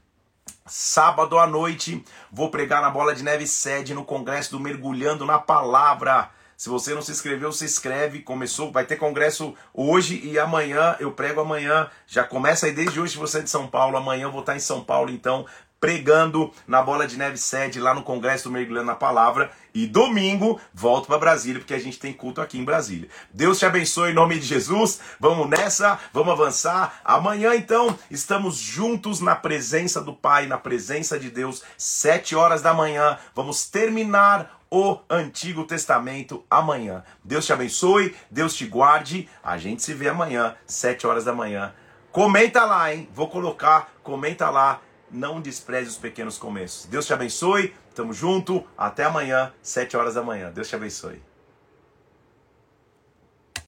[0.67, 5.39] Sábado à noite, vou pregar na Bola de Neve sede no congresso do Mergulhando na
[5.39, 6.31] Palavra.
[6.59, 8.21] Se você não se inscreveu, se inscreve.
[8.21, 10.97] Começou, vai ter congresso hoje e amanhã.
[10.99, 11.89] Eu prego amanhã.
[12.05, 13.97] Já começa aí desde hoje se você é de São Paulo.
[13.97, 15.47] Amanhã eu vou estar em São Paulo, então
[15.81, 19.51] pregando na Bola de Neve sede lá no Congresso do Mergulhando na Palavra.
[19.75, 23.09] E domingo volto para Brasília, porque a gente tem culto aqui em Brasília.
[23.33, 25.01] Deus te abençoe em nome de Jesus.
[25.21, 27.01] Vamos nessa, vamos avançar.
[27.05, 32.75] Amanhã, então, estamos juntos na presença do Pai, na presença de Deus, sete horas da
[32.75, 33.19] manhã.
[33.35, 37.05] Vamos terminar o Antigo Testamento amanhã.
[37.23, 39.29] Deus te abençoe, Deus te guarde.
[39.43, 41.73] A gente se vê amanhã, sete horas da manhã.
[42.11, 43.09] Comenta lá, hein?
[43.15, 44.81] Vou colocar, comenta lá
[45.11, 46.87] não despreze os pequenos começos.
[46.87, 50.51] Deus te abençoe, tamo junto, até amanhã, 7 horas da manhã.
[50.51, 51.28] Deus te abençoe.